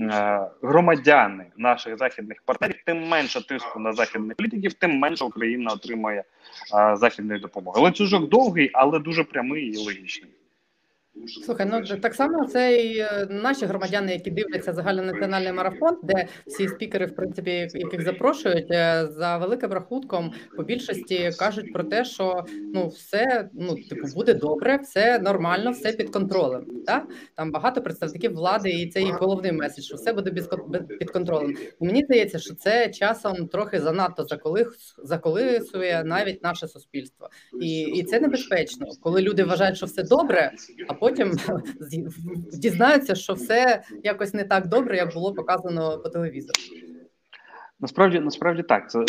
[0.00, 6.24] Е, громадяни наших західних партнерів, тим менше тиску на західних політиків, тим менше Україна отримає
[6.72, 7.80] а, е, західної допомоги.
[7.80, 10.30] Ланцюжок довгий, але дуже прямий і логічний.
[11.26, 16.68] Слухай, ну так само це і е, наші громадяни, які дивляться загальнонаціональний марафон, де всі
[16.68, 22.44] спікери, в принципі, яких запрошують е, за великим рахунком, по більшості кажуть про те, що
[22.74, 26.66] ну все ну типу буде добре, все нормально, все під контролем.
[26.86, 27.06] Так?
[27.34, 30.30] Там багато представників влади, і це їх головний меседж, що все буде
[30.98, 31.56] під контролем.
[31.80, 34.26] І мені здається, що це часом трохи занадто
[35.04, 37.28] заколисує навіть наше суспільство,
[37.60, 40.52] і, і це небезпечно, коли люди вважають, що все добре,
[40.88, 41.32] а потім потім
[42.52, 46.60] дізнаються, що все якось не так добре, як було показано по телевізору.
[47.80, 49.04] Насправді, насправді так, це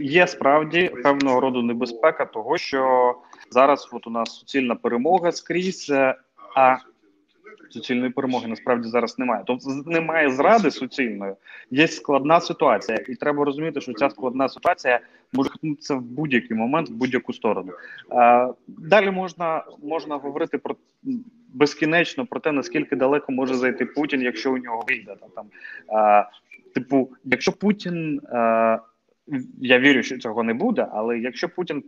[0.00, 3.14] є справді певного роду небезпека, того що
[3.50, 6.14] зараз от у нас суцільна перемога скрізь, е,
[6.56, 6.76] а
[7.70, 9.42] суцільної перемоги насправді зараз немає.
[9.46, 11.34] Тобто немає зради суцільної,
[11.70, 15.00] є складна ситуація, і треба розуміти, що ця складна ситуація
[15.32, 17.72] може хтнутися в будь-який момент, в будь-яку сторону.
[18.68, 20.76] Далі можна можна говорити про
[21.54, 25.46] безкінечно про те, наскільки далеко може зайти Путін, якщо у нього вийде там.
[26.74, 28.20] Типу, якщо Путін.
[29.60, 31.84] Я вірю, що цього не буде, але якщо Путін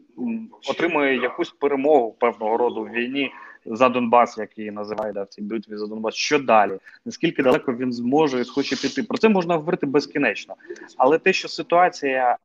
[0.71, 3.31] отримує якусь перемогу певного роду в війні
[3.67, 6.79] за Донбас, як її називають да, в цій битві за Донбас, що далі?
[7.05, 9.03] Наскільки далеко він зможе і схоче піти?
[9.03, 10.55] Про це можна говорити безкінечно,
[10.97, 12.37] але те, що ситуація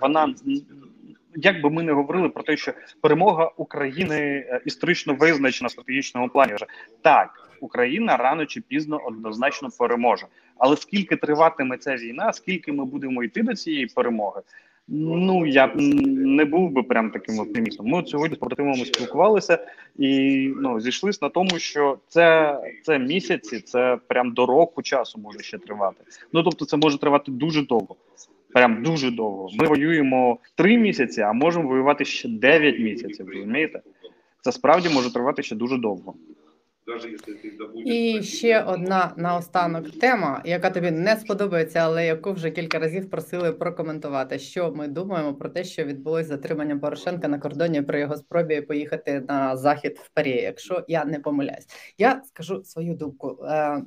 [0.00, 0.34] вона
[1.34, 6.28] як би ми не говорили про те, що перемога України е, історично визначена в стратегічному
[6.28, 6.66] плані, вже
[7.02, 10.26] так Україна рано чи пізно однозначно переможе.
[10.58, 14.40] Але скільки триватиме ця війна, скільки ми будемо йти до цієї перемоги?
[14.88, 17.86] Ну я б не був би прям таким оптимістом.
[17.86, 19.58] Ми от сьогодні з побратимами спілкувалися
[19.98, 25.38] і ну зійшлися на тому, що це це місяці, це прям до року часу може
[25.38, 26.04] ще тривати.
[26.32, 27.96] Ну тобто, це може тривати дуже довго.
[28.52, 29.48] Прям дуже довго.
[29.54, 33.28] Ми воюємо три місяці, а можемо воювати ще дев'ять місяців.
[33.28, 33.80] Розумієте?
[34.40, 36.14] Це справді може тривати ще дуже довго.
[37.86, 43.52] І ще одна наостанок тема, яка тобі не сподобається, але яку вже кілька разів просили
[43.52, 44.38] прокоментувати.
[44.38, 49.24] Що ми думаємо про те, що відбулось затримання Порошенка на кордоні при його спробі поїхати
[49.28, 51.66] на захід в Парі, якщо я не помиляюсь.
[51.98, 53.38] Я скажу свою думку.
[53.44, 53.82] Е,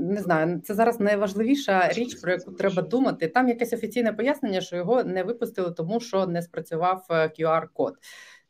[0.00, 3.28] не знаю, це зараз найважливіша річ, про яку треба думати.
[3.28, 7.94] Там якесь офіційне пояснення, що його не випустили, тому що не спрацював QR-код.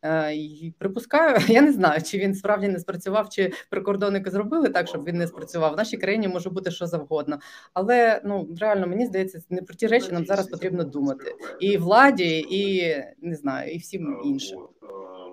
[0.03, 4.89] Е, Е, припускаю, я не знаю, чи він справді не спрацював, чи прикордонники зробили так,
[4.89, 5.73] щоб він не спрацював.
[5.75, 7.39] В нашій країні може бути що завгодно.
[7.75, 12.47] Але ну реально мені здається, не про ті речі нам зараз потрібно думати і владі,
[12.51, 14.59] і не знаю, і всім іншим.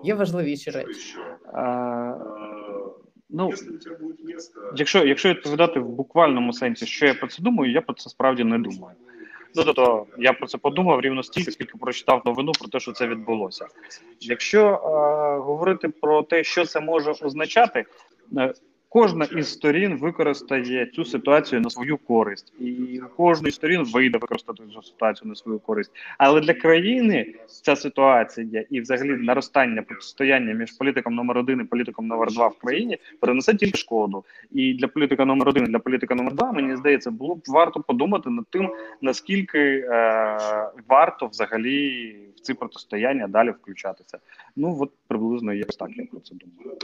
[0.04, 1.16] Є важливіші речі.
[3.30, 3.50] Ну,
[4.76, 8.44] якщо якщо відповідати в буквальному сенсі, що я про це думаю, я про це справді
[8.44, 8.96] не думаю.
[9.58, 13.06] Ну тобто я про це подумав рівно стільки, скільки прочитав новину про те, що це
[13.06, 13.66] відбулося.
[14.20, 14.78] Якщо е,
[15.38, 17.84] говорити про те, що це може означати,
[18.36, 18.54] е,
[18.90, 24.82] Кожна із сторін використає цю ситуацію на свою користь, і кожної сторін вийде використати цю
[24.82, 25.90] ситуацію на свою користь.
[26.18, 32.06] Але для країни ця ситуація і, взагалі, наростання протистояння між політиком номер один і політиком
[32.06, 34.24] номер два в країні перенесе тільки шкоду.
[34.50, 37.80] І для політика номер один, і для політика номер два, мені здається, було б варто
[37.80, 38.70] подумати над тим,
[39.02, 40.38] наскільки е,
[40.88, 44.18] варто взагалі в ці протистояння далі включатися.
[44.56, 46.78] Ну от приблизно є так, я про це думаю.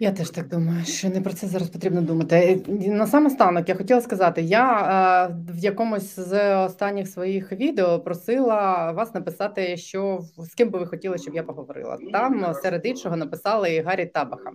[0.00, 2.60] Я теж так думаю, що не про це зараз потрібно думати.
[2.86, 8.92] На сам останок я хотіла сказати, я е, в якомусь з останніх своїх відео просила
[8.92, 11.98] вас написати, що з ким би ви хотіли, щоб я поговорила.
[12.12, 14.50] Там серед іншого написали Гаррі Табаха,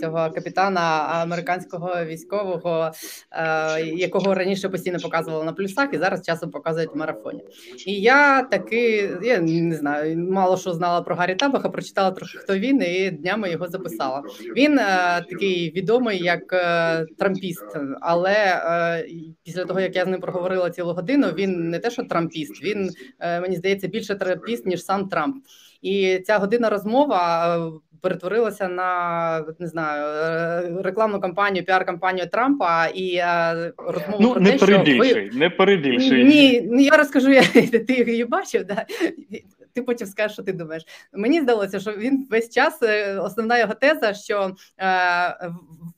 [0.00, 0.80] цього капітана
[1.10, 2.90] американського військового,
[3.30, 7.44] е, якого раніше постійно показували на плюсах, і зараз часом показують в марафоні.
[7.86, 12.58] І я таки я не знаю, мало що знала про Гаррі Табаха, прочитала трохи хто
[12.58, 14.22] він і днями його записала.
[14.56, 14.84] Він е,
[15.30, 17.64] такий відомий як е, трампіст,
[18.00, 19.06] але е,
[19.44, 22.90] після того як я з ним проговорила цілу годину, він не те, що трампіст, він
[23.20, 25.36] е, мені здається більше трампіст ніж сам Трамп.
[25.82, 27.70] І ця година розмова е,
[28.02, 34.50] перетворилася на не знаю е, рекламну кампанію, піар-кампанію Трампа і е, розмову ну, про не
[34.52, 35.30] те, що ви...
[35.34, 36.24] не перебільшуй.
[36.24, 37.42] Ні, ну я розкажу, я
[37.86, 38.64] ти її бачив.
[38.64, 38.86] Да?
[39.76, 40.86] Ти потім скажеш, що ти думаєш.
[41.12, 45.50] Мені здалося, що він весь час е, основна його теза, що е,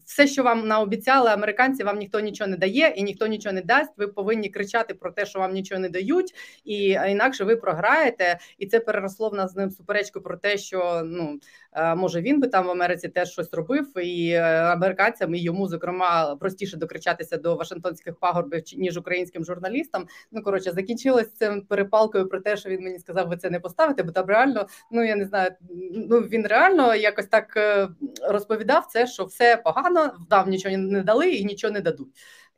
[0.08, 3.92] все, що вам наобіцяли американці, вам ніхто нічого не дає і ніхто нічого не дасть.
[3.96, 6.34] Ви повинні кричати про те, що вам нічого не дають,
[6.64, 8.38] і інакше ви програєте.
[8.58, 11.38] І це переросло в нас з ним суперечку про те, що ну
[11.72, 15.68] Е, може він би там в Америці теж щось робив, і е, американцям і йому
[15.68, 20.06] зокрема простіше докричатися до Вашингтонських пагорбів ніж українським журналістам.
[20.32, 24.02] Ну коротше, закінчилось цим перепалкою про те, що він мені сказав, ви це не поставите,
[24.02, 25.50] бо там реально, ну я не знаю,
[25.94, 27.88] ну він реально якось так е,
[28.28, 32.08] розповідав це, що все погано, вдав нічого не дали і нічого не дадуть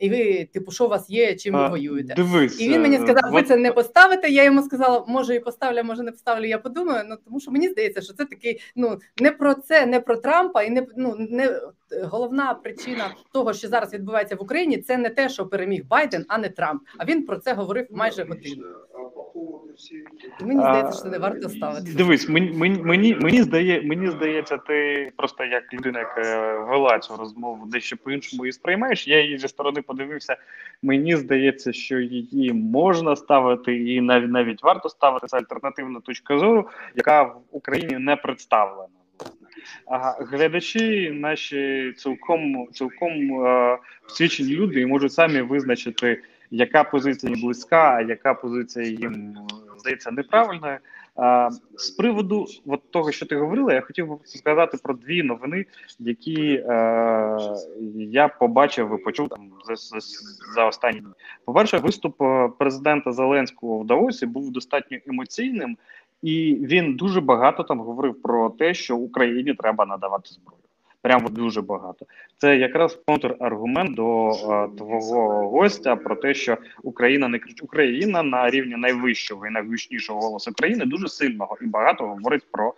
[0.00, 2.14] і ви, типу, що у вас є, чим ви воюєте?
[2.14, 4.28] Дивись, і він мені сказав, ви це не поставите.
[4.28, 6.44] Я йому сказала, може і поставлю, може не поставлю.
[6.44, 7.04] Я подумаю.
[7.08, 10.62] Ну тому що мені здається, що це такий ну не про це, не про Трампа,
[10.62, 11.60] і не ну не
[12.02, 16.38] головна причина того, що зараз відбувається в Україні, це не те, що переміг Байден, а
[16.38, 16.82] не Трамп.
[16.98, 18.64] А він про це говорив майже годину.
[20.40, 21.92] Мені здається, що не варто ставити.
[21.92, 27.66] Дивись, мені мені мені здає, мені здається, ти просто як людина, яка вела цю розмову
[27.66, 29.08] дещо по іншому і сприймаєш.
[29.08, 30.36] Я її зі сторони подивився.
[30.82, 36.68] Мені здається, що її можна ставити, і навіть навіть варто ставити це альтернативна точка зору,
[36.94, 38.88] яка в Україні не представлена.
[40.20, 47.94] Глядачі наші цілком цілком е, освічені люди і можуть самі визначити, яка позиція їм близька,
[47.96, 49.36] а яка позиція їм
[49.80, 50.78] здається неправильною.
[51.76, 55.64] З приводу от того, що ти говорила, я хотів би сказати про дві новини,
[55.98, 57.38] які е,
[57.94, 59.98] я побачив і почув там за за,
[60.54, 61.02] за останні.
[61.44, 65.76] По перше, виступ е, президента Зеленського в Давосі був достатньо емоційним,
[66.22, 70.59] і він дуже багато там говорив про те, що Україні треба надавати зброю.
[71.02, 72.06] Прямо дуже багато.
[72.36, 78.76] Це якраз контраргумент до е, твого гостя про те, що Україна не Україна на рівні
[78.76, 82.74] найвищого і найгучнішого голосу країни дуже сильного і багато говорить про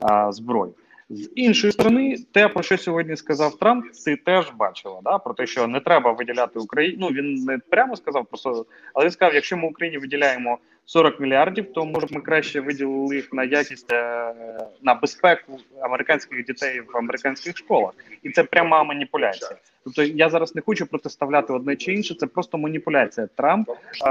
[0.00, 0.74] а, зброю.
[1.10, 5.46] З іншої сторони, те про що сьогодні сказав Трамп, ти теж бачила да про те,
[5.46, 6.96] що не треба виділяти Україну.
[7.00, 11.72] Ну він не прямо сказав, просто але він сказав: якщо ми Україні виділяємо 40 мільярдів,
[11.72, 14.34] то може ми краще виділили їх на якість е,
[14.82, 19.56] на безпеку американських дітей в американських школах, і це пряма маніпуляція.
[19.84, 22.14] Тобто я зараз не хочу протиставляти одне чи інше.
[22.14, 23.28] Це просто маніпуляція.
[23.34, 23.68] Трамп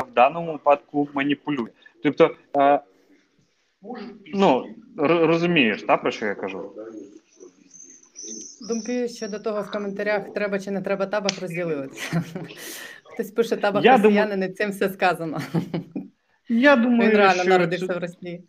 [0.08, 1.70] в даному випадку маніпулює.
[2.04, 2.80] Тобто, е,
[4.34, 4.66] ну
[4.98, 6.72] розумієш, та про що я кажу.
[8.70, 12.24] Думки щодо того в коментарях треба чи не треба табак розділилися.
[13.04, 15.42] Хтось пише табак росіянини, цим все сказано.
[16.50, 18.44] Я думаю, Він реально що народився в Росії.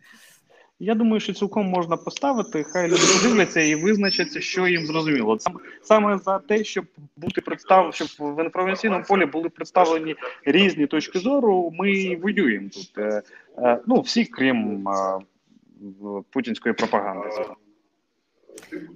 [0.79, 5.37] Я думаю, що цілком можна поставити, хай люди подивляться і визначаться, що їм зрозуміло.
[5.81, 6.85] Саме за те, щоб
[7.15, 11.71] бути представлені, щоб в інформаційному полі були представлені різні точки зору.
[11.73, 12.97] Ми воюємо тут.
[12.97, 13.21] Е,
[13.57, 15.19] е, ну всі, крім е,
[16.29, 17.29] путінської пропаганди.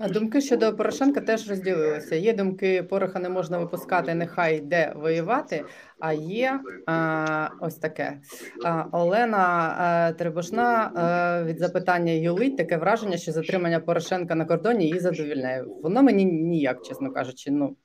[0.10, 2.16] Думки щодо Порошенка теж розділилися.
[2.16, 5.64] Є думки, пороха не можна випускати, нехай йде воювати.
[6.00, 8.20] А є а, ось таке
[8.66, 14.86] а, Олена а, Требушна а, від запитання Юлить таке враження, що затримання Порошенка на кордоні
[14.86, 15.66] її задовільняє.
[15.84, 17.52] Воно мені ніяк, чесно кажучи.
[17.52, 17.76] Ну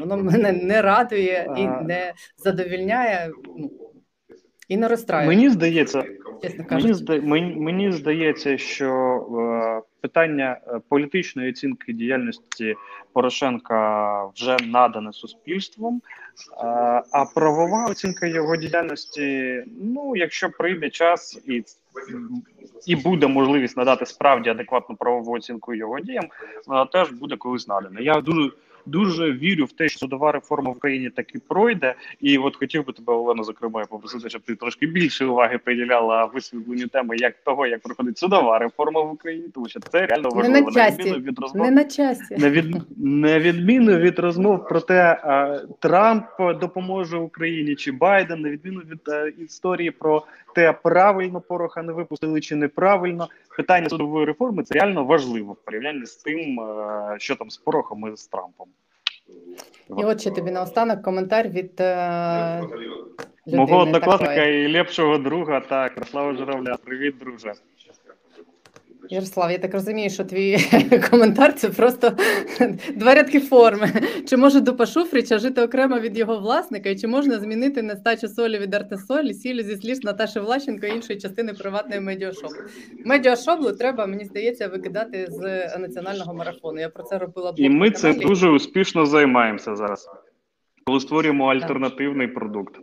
[0.00, 3.30] воно мене не радує і не задовільняє.
[3.56, 3.70] Ну
[4.70, 5.26] і не розстраює.
[5.26, 6.04] Мені здається,
[6.70, 7.20] мені, зда...
[7.20, 8.90] мені, мені здається, що
[9.38, 12.74] е, питання е, політичної оцінки діяльності
[13.12, 16.66] Порошенка вже надане суспільством, е,
[17.12, 21.62] а правова оцінка його діяльності, ну якщо прийде час і
[22.86, 26.24] і буде можливість надати справді адекватну правову оцінку його діям,
[26.66, 28.00] вона теж буде колись надана.
[28.00, 28.50] Я дуже
[28.90, 31.94] дуже вірю в те, що судова реформа в Україні таки пройде.
[32.20, 36.86] І от хотів би тебе, Олена, зокрема, попросити, щоб ти трошки більше уваги приділяла висвітленню
[36.86, 40.60] теми як того, як проходить судова реформа в Україні, тому що це реально важливо Не
[40.60, 41.12] на часі.
[41.12, 41.66] від розмов.
[41.66, 42.36] Не на часі.
[42.38, 46.24] На від на відміну від розмов про те, а, Трамп
[46.60, 50.24] допоможе Україні чи Байден, на відміну від а, історії про
[50.54, 53.28] те, правильно пороха не випустили чи неправильно.
[53.56, 58.12] Питання судової реформи це реально важливо в порівнянні з тим, а, що там з порохом
[58.12, 58.66] і з Трампом.
[59.98, 62.60] І от ще тобі наостанок коментар від е,
[63.46, 64.64] людини Мого однокласника такої.
[64.64, 66.76] і ліпшого друга, так, Рослава Журавля.
[66.84, 67.52] Привіт, друже.
[69.12, 70.58] Ярослав, я так розумію, що твій
[71.10, 72.12] коментар це просто
[72.94, 73.92] два рядки форми.
[74.28, 78.58] Чи може Дупа Шуфрича жити окремо від його власника, і чи можна змінити нестачу солі
[78.58, 82.50] від артесолі, сілю зі слів Наташі Влащенко і іншої частини приватної медіашоп?
[83.04, 86.80] Медіашоблу треба, мені здається, викидати з національного марафону.
[86.80, 90.08] Я про це робила І ми це дуже успішно займаємося зараз.
[90.84, 92.76] Коли створюємо альтернативний продукт.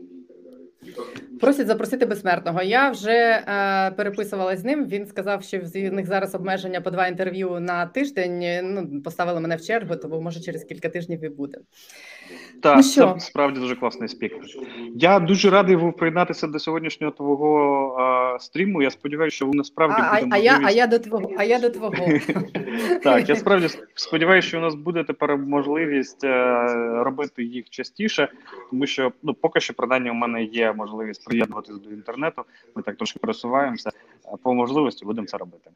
[1.41, 2.61] Просять запросити безсмертного.
[2.61, 4.85] Я вже е, переписувалась з ним.
[4.85, 8.43] Він сказав, що в них зараз обмеження по два інтерв'ю на тиждень.
[8.63, 11.57] Ну поставили мене в чергу, тому може через кілька тижнів і буде.
[12.61, 13.13] Так, Ну що?
[13.13, 14.39] це справді дуже класний спікер.
[14.95, 18.81] Я дуже радий був приєднатися до сьогоднішнього твого а, стріму.
[18.81, 21.43] Я сподіваюся, що ви А, насправді а, буде а я, а я до твого, а
[21.43, 21.95] я до твого.
[23.03, 26.55] Так, я справді сподіваюся, що у нас буде тепер можливість е,
[27.03, 28.27] робити їх частіше,
[28.69, 32.43] тому що ну поки що принаймні у мене є можливість приєднуватися до інтернету.
[32.75, 33.89] Ми так трошки пересуваємося.
[33.89, 35.69] Е, По можливості будемо це робити.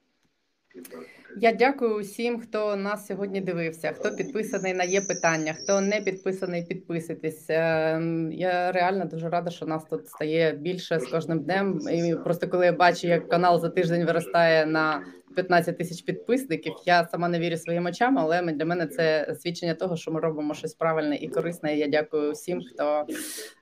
[1.37, 6.65] Я дякую усім, хто нас сьогодні дивився, хто підписаний на є питання, хто не підписаний,
[6.65, 7.45] підписуйтесь.
[7.49, 11.79] Ем, Я реально дуже рада, що нас тут стає більше з кожним днем.
[11.91, 15.03] І просто коли я бачу, як канал за тиждень виростає на
[15.35, 19.95] 15 тисяч підписників, я сама не вірю своїм очам, але для мене це свідчення того,
[19.95, 21.77] що ми робимо щось правильне і корисне.
[21.77, 23.05] Я дякую всім, хто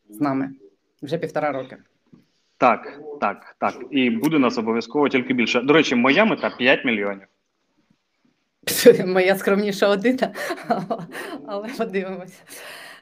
[0.09, 0.49] з нами
[1.01, 1.77] вже півтора роки.
[2.57, 3.75] Так, так, так.
[3.91, 5.61] І буде нас обов'язково тільки більше.
[5.61, 7.27] До речі, моя мета 5 мільйонів.
[9.05, 10.33] Моя скромніша одина,
[11.47, 12.43] але подивимося.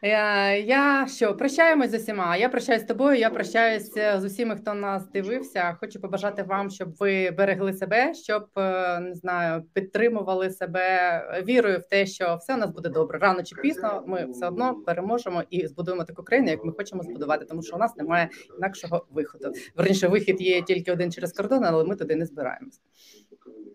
[0.02, 2.38] Я, я що, прощаємось з усіма.
[2.38, 5.78] Я прощаюсь з тобою, я прощаюся з усіма, хто нас дивився.
[5.80, 11.86] Хочу побажати вам, щоб ви берегли себе, щоб е, не знаю, підтримували себе вірою в
[11.86, 13.20] те, що все у нас буде добре.
[13.20, 17.46] Рано чи пізно ми все одно переможемо і збудуємо таку країну, як ми хочемо збудувати,
[17.46, 19.52] тому що у нас немає інакшого виходу.
[19.76, 22.80] Верніше, вихід є тільки один через кордон, але ми туди не збираємося.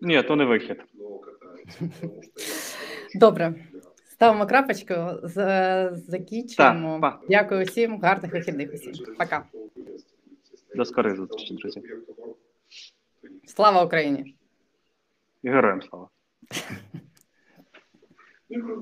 [0.01, 0.77] Ні, то не вихід.
[3.15, 3.53] Добре,
[4.13, 4.93] ставимо крапочку,
[5.93, 6.99] закінчуємо.
[7.01, 7.19] Так.
[7.29, 8.93] Дякую всім, гарних вихідних усім.
[9.17, 9.45] Пока.
[10.75, 11.81] До скорих зустрічі, друзі.
[13.47, 14.35] Слава Україні!
[15.43, 16.09] І героям слава.